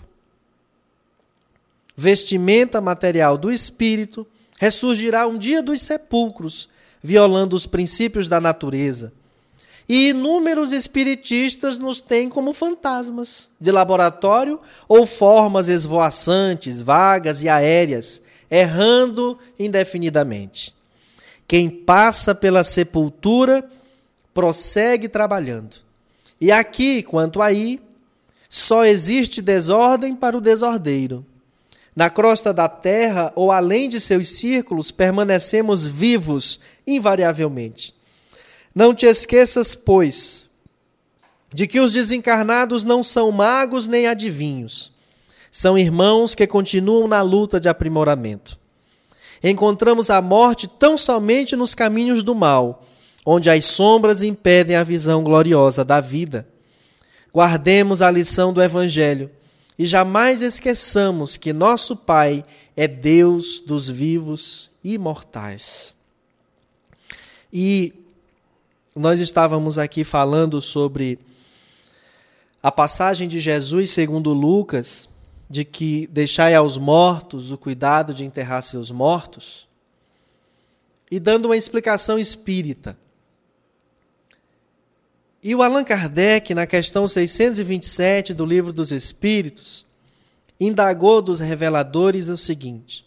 [1.97, 4.27] vestimenta material do espírito,
[4.59, 6.69] ressurgirá um dia dos sepulcros,
[7.03, 9.13] violando os princípios da natureza.
[9.89, 18.21] E inúmeros espiritistas nos têm como fantasmas de laboratório ou formas esvoaçantes, vagas e aéreas,
[18.51, 20.75] errando indefinidamente.
[21.47, 23.65] Quem passa pela sepultura
[24.35, 25.77] prossegue trabalhando.
[26.41, 27.81] E aqui, quanto aí,
[28.49, 31.25] só existe desordem para o desordeiro.
[31.97, 37.95] Na crosta da terra ou além de seus círculos, permanecemos vivos invariavelmente.
[38.75, 40.51] Não te esqueças, pois,
[41.55, 44.93] de que os desencarnados não são magos nem adivinhos.
[45.51, 48.59] São irmãos que continuam na luta de aprimoramento.
[49.43, 52.85] Encontramos a morte tão somente nos caminhos do mal,
[53.25, 56.47] onde as sombras impedem a visão gloriosa da vida.
[57.33, 59.31] Guardemos a lição do Evangelho
[59.79, 62.45] e jamais esqueçamos que nosso Pai
[62.77, 65.95] é Deus dos vivos e imortais.
[67.53, 67.93] E
[68.95, 71.19] nós estávamos aqui falando sobre
[72.63, 75.09] a passagem de Jesus segundo Lucas,
[75.49, 79.69] de que deixai aos mortos o cuidado de enterrar seus mortos,
[81.11, 82.99] e dando uma explicação espírita.
[85.43, 89.87] E o Allan Kardec, na questão 627 do Livro dos Espíritos,
[90.59, 93.07] indagou dos reveladores o seguinte: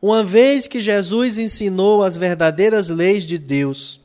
[0.00, 4.00] Uma vez que Jesus ensinou as verdadeiras leis de Deus,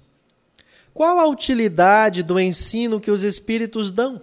[0.93, 4.21] qual a utilidade do ensino que os Espíritos dão?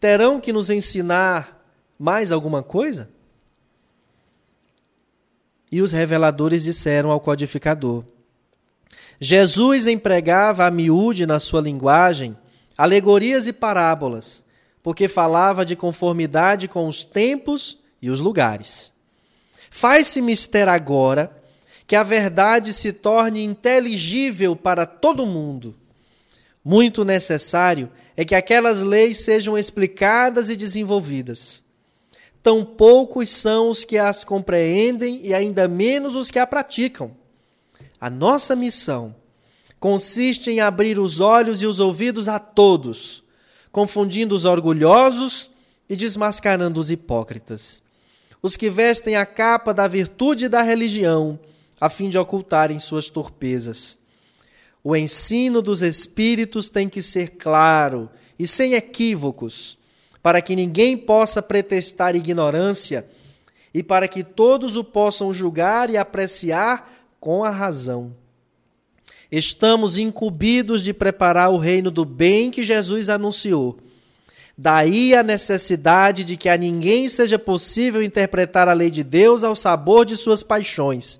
[0.00, 1.62] Terão que nos ensinar
[1.98, 3.10] mais alguma coisa?
[5.70, 8.04] E os reveladores disseram ao codificador:
[9.20, 12.36] Jesus empregava a miúde na sua linguagem
[12.76, 14.44] alegorias e parábolas,
[14.82, 18.92] porque falava de conformidade com os tempos e os lugares.
[19.70, 21.34] Faz-se mister agora
[21.86, 25.74] que a verdade se torne inteligível para todo mundo.
[26.64, 31.62] Muito necessário é que aquelas leis sejam explicadas e desenvolvidas.
[32.42, 37.10] Tão poucos são os que as compreendem e ainda menos os que a praticam.
[38.04, 39.16] A nossa missão
[39.80, 43.24] consiste em abrir os olhos e os ouvidos a todos,
[43.72, 45.50] confundindo os orgulhosos
[45.88, 47.82] e desmascarando os hipócritas,
[48.42, 51.40] os que vestem a capa da virtude e da religião,
[51.80, 53.98] a fim de ocultarem suas torpezas.
[54.82, 59.78] O ensino dos Espíritos tem que ser claro e sem equívocos,
[60.22, 63.08] para que ninguém possa pretextar ignorância
[63.72, 68.14] e para que todos o possam julgar e apreciar com a razão.
[69.32, 73.78] Estamos incumbidos de preparar o reino do bem que Jesus anunciou.
[74.58, 79.56] Daí a necessidade de que a ninguém seja possível interpretar a lei de Deus ao
[79.56, 81.18] sabor de suas paixões,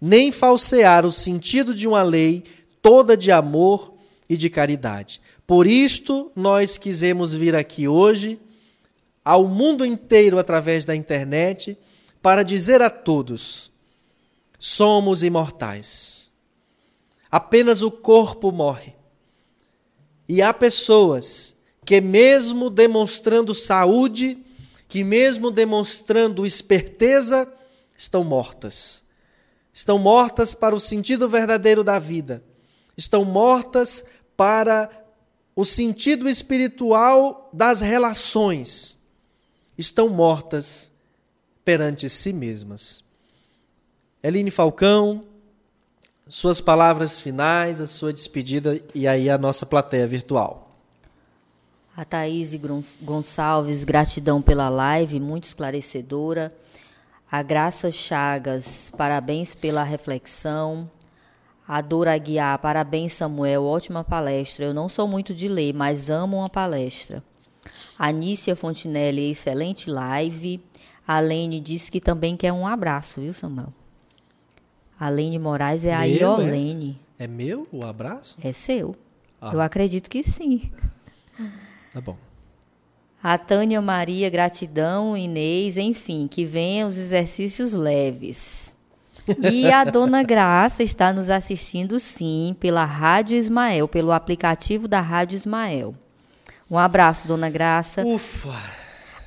[0.00, 2.42] nem falsear o sentido de uma lei
[2.80, 3.92] toda de amor
[4.30, 5.20] e de caridade.
[5.46, 8.40] Por isto, nós quisemos vir aqui hoje,
[9.22, 11.76] ao mundo inteiro através da internet,
[12.22, 13.70] para dizer a todos:
[14.58, 16.26] somos imortais
[17.36, 18.94] apenas o corpo morre.
[20.26, 21.54] E há pessoas
[21.84, 24.38] que, mesmo demonstrando saúde,
[24.88, 27.46] que, mesmo demonstrando esperteza,
[27.96, 29.02] estão mortas.
[29.72, 32.42] Estão mortas para o sentido verdadeiro da vida.
[32.96, 34.02] Estão mortas
[34.36, 34.88] para
[35.54, 38.96] o sentido espiritual das relações.
[39.76, 40.90] Estão mortas
[41.64, 43.04] perante si mesmas.
[44.26, 45.22] Eline Falcão,
[46.28, 50.72] suas palavras finais, a sua despedida e aí a nossa plateia virtual.
[51.96, 52.52] A Thaís
[53.00, 56.52] Gonçalves, gratidão pela live, muito esclarecedora.
[57.30, 60.90] A Graça Chagas, parabéns pela reflexão.
[61.68, 64.64] A Dora Aguiar, parabéns Samuel, ótima palestra.
[64.64, 67.22] Eu não sou muito de ler, mas amo uma palestra.
[67.96, 70.60] A Nícia Fontinelli, excelente live.
[71.06, 73.72] A Lene disse que também quer um abraço, viu, Samuel?
[74.98, 77.00] A Lene Moraes é meu, a Iolene.
[77.18, 77.24] É?
[77.24, 77.26] é?
[77.26, 78.36] meu o abraço?
[78.42, 78.96] É seu.
[79.40, 79.50] Ah.
[79.52, 80.70] Eu acredito que sim.
[81.92, 82.16] Tá bom.
[83.22, 88.74] A Tânia Maria, gratidão, Inês, enfim, que venham os exercícios leves.
[89.50, 95.36] E a Dona Graça está nos assistindo, sim, pela Rádio Ismael, pelo aplicativo da Rádio
[95.36, 95.94] Ismael.
[96.70, 98.04] Um abraço, Dona Graça.
[98.04, 98.54] Ufa!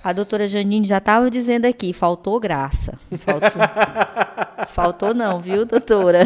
[0.02, 2.98] A doutora Janine já estava dizendo aqui, faltou graça.
[3.18, 3.52] Faltou.
[4.74, 6.24] Faltou não, viu, doutora?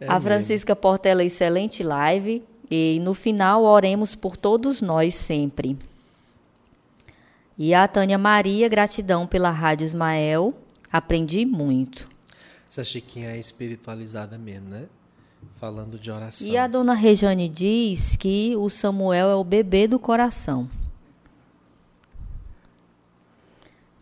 [0.00, 0.80] É a Francisca mesmo.
[0.80, 2.44] Portela, excelente live.
[2.70, 5.78] E no final, oremos por todos nós sempre.
[7.56, 10.54] E a Tânia Maria, gratidão pela Rádio Ismael.
[10.92, 12.08] Aprendi muito.
[12.70, 14.86] Essa Chiquinha é espiritualizada mesmo, né?
[15.60, 16.46] Falando de oração.
[16.46, 20.68] E a dona Rejane diz que o Samuel é o bebê do coração.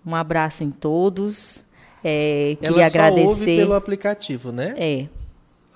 [0.05, 1.66] Um abraço em todos.
[2.09, 3.27] É, queria Ela só agradecer.
[3.27, 4.77] ouve pelo aplicativo, né?
[4.79, 5.09] É.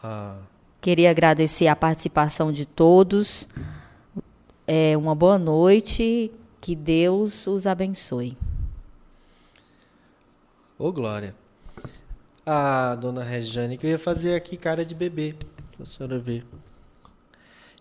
[0.00, 0.36] Ah.
[0.80, 3.48] Queria agradecer a participação de todos.
[4.64, 6.30] É, uma boa noite.
[6.60, 8.38] Que Deus os abençoe.
[10.78, 11.34] Ô, Glória.
[12.46, 15.34] Ah, dona Rejane, que eu ia fazer aqui cara de bebê.
[15.72, 16.46] Para a senhora ver.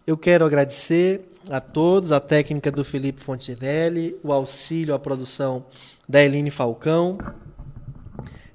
[0.08, 5.64] Eu quero agradecer a todos, a técnica do Felipe Fontinelli, o auxílio à produção
[6.08, 7.20] da Eline Falcão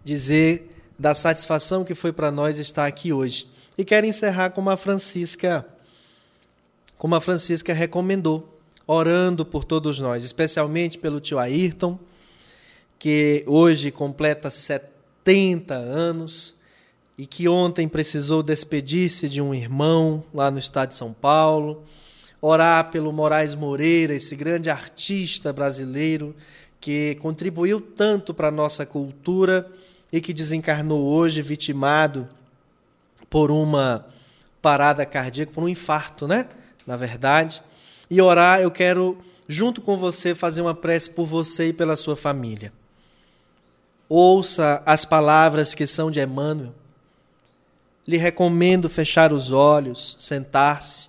[0.05, 3.49] dizer da satisfação que foi para nós estar aqui hoje.
[3.77, 5.67] E quero encerrar como a Francisca,
[6.97, 11.99] como a Francisca recomendou, orando por todos nós, especialmente pelo tio Ayrton,
[12.99, 16.55] que hoje completa 70 anos
[17.17, 21.85] e que ontem precisou despedir-se de um irmão lá no estado de São Paulo.
[22.41, 26.35] Orar pelo Moraes Moreira, esse grande artista brasileiro
[26.81, 29.71] que contribuiu tanto para a nossa cultura
[30.13, 32.29] e que desencarnou hoje vitimado
[33.29, 34.07] por uma
[34.63, 36.49] parada cardíaca, por um infarto, né?
[36.87, 37.63] Na verdade.
[38.09, 39.19] E orar, eu quero,
[39.49, 42.73] junto com você, fazer uma prece por você e pela sua família.
[44.09, 46.75] Ouça as palavras que são de Emmanuel.
[48.07, 51.09] Lhe recomendo fechar os olhos, sentar-se,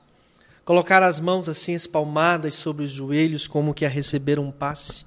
[0.63, 5.05] colocar as mãos assim espalmadas sobre os joelhos, como que a receber um passe.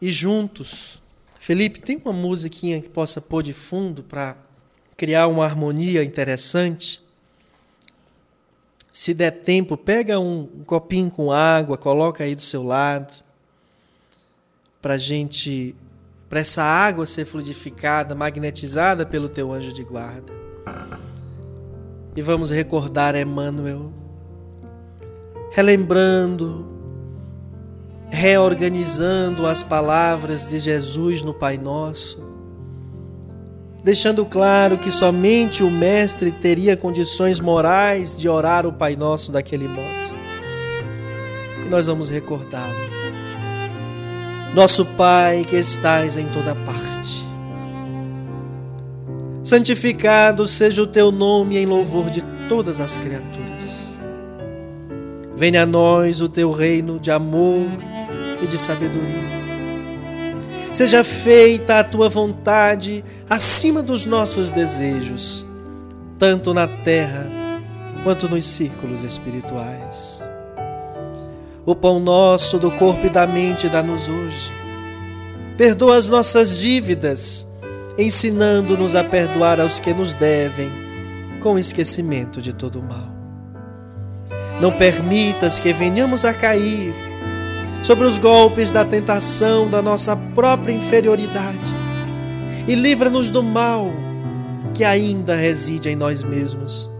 [0.00, 1.00] E juntos,
[1.46, 4.36] Felipe, tem uma musiquinha que possa pôr de fundo para
[4.96, 7.00] criar uma harmonia interessante?
[8.92, 13.22] Se der tempo, pega um, um copinho com água, coloca aí do seu lado,
[14.82, 15.76] para gente,
[16.28, 20.32] para essa água ser fluidificada, magnetizada pelo teu anjo de guarda.
[22.16, 23.92] E vamos recordar Emmanuel,
[25.52, 26.75] relembrando
[28.10, 32.18] reorganizando as palavras de Jesus no Pai Nosso,
[33.82, 39.68] deixando claro que somente o Mestre teria condições morais de orar o Pai Nosso daquele
[39.68, 40.16] modo.
[41.64, 42.86] E nós vamos recordá-lo.
[44.54, 47.26] Nosso Pai que estais em toda parte.
[49.42, 53.86] Santificado seja o teu nome em louvor de todas as criaturas.
[55.36, 57.68] Venha a nós o teu reino de amor
[58.42, 59.46] e de sabedoria.
[60.72, 65.46] Seja feita a tua vontade acima dos nossos desejos,
[66.18, 67.30] tanto na terra
[68.04, 70.22] quanto nos círculos espirituais.
[71.64, 74.52] O pão nosso do corpo e da mente dá-nos hoje.
[75.56, 77.46] Perdoa as nossas dívidas,
[77.96, 80.70] ensinando-nos a perdoar aos que nos devem,
[81.40, 83.16] com esquecimento de todo o mal.
[84.60, 86.94] Não permitas que venhamos a cair
[87.86, 91.72] sobre os golpes da tentação da nossa própria inferioridade
[92.66, 93.92] e livra-nos do mal
[94.74, 96.90] que ainda reside em nós mesmos,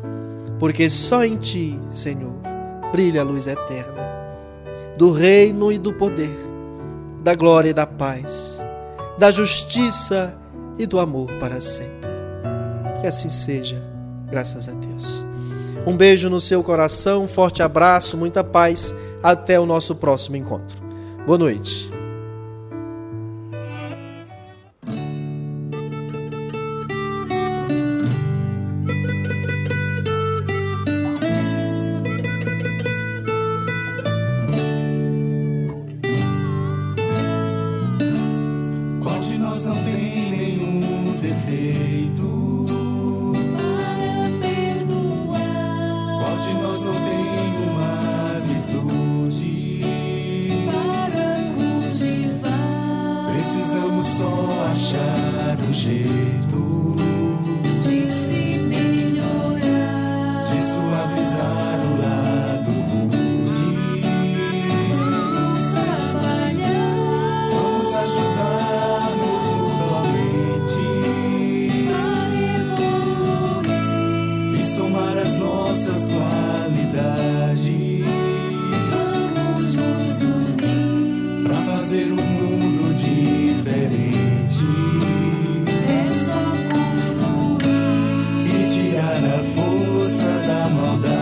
[0.61, 2.37] porque só em Ti, Senhor,
[2.93, 4.07] brilha a luz eterna
[4.97, 6.39] do reino e do poder,
[7.21, 8.63] da glória e da paz,
[9.19, 10.39] da justiça
[10.79, 12.09] e do amor para sempre.
[13.01, 13.83] Que assim seja,
[14.31, 15.25] graças a Deus.
[15.85, 18.95] Um beijo no seu coração, um forte abraço, muita paz.
[19.23, 20.79] Até o nosso próximo encontro.
[21.27, 21.96] Boa noite.
[90.47, 91.16] Todos nós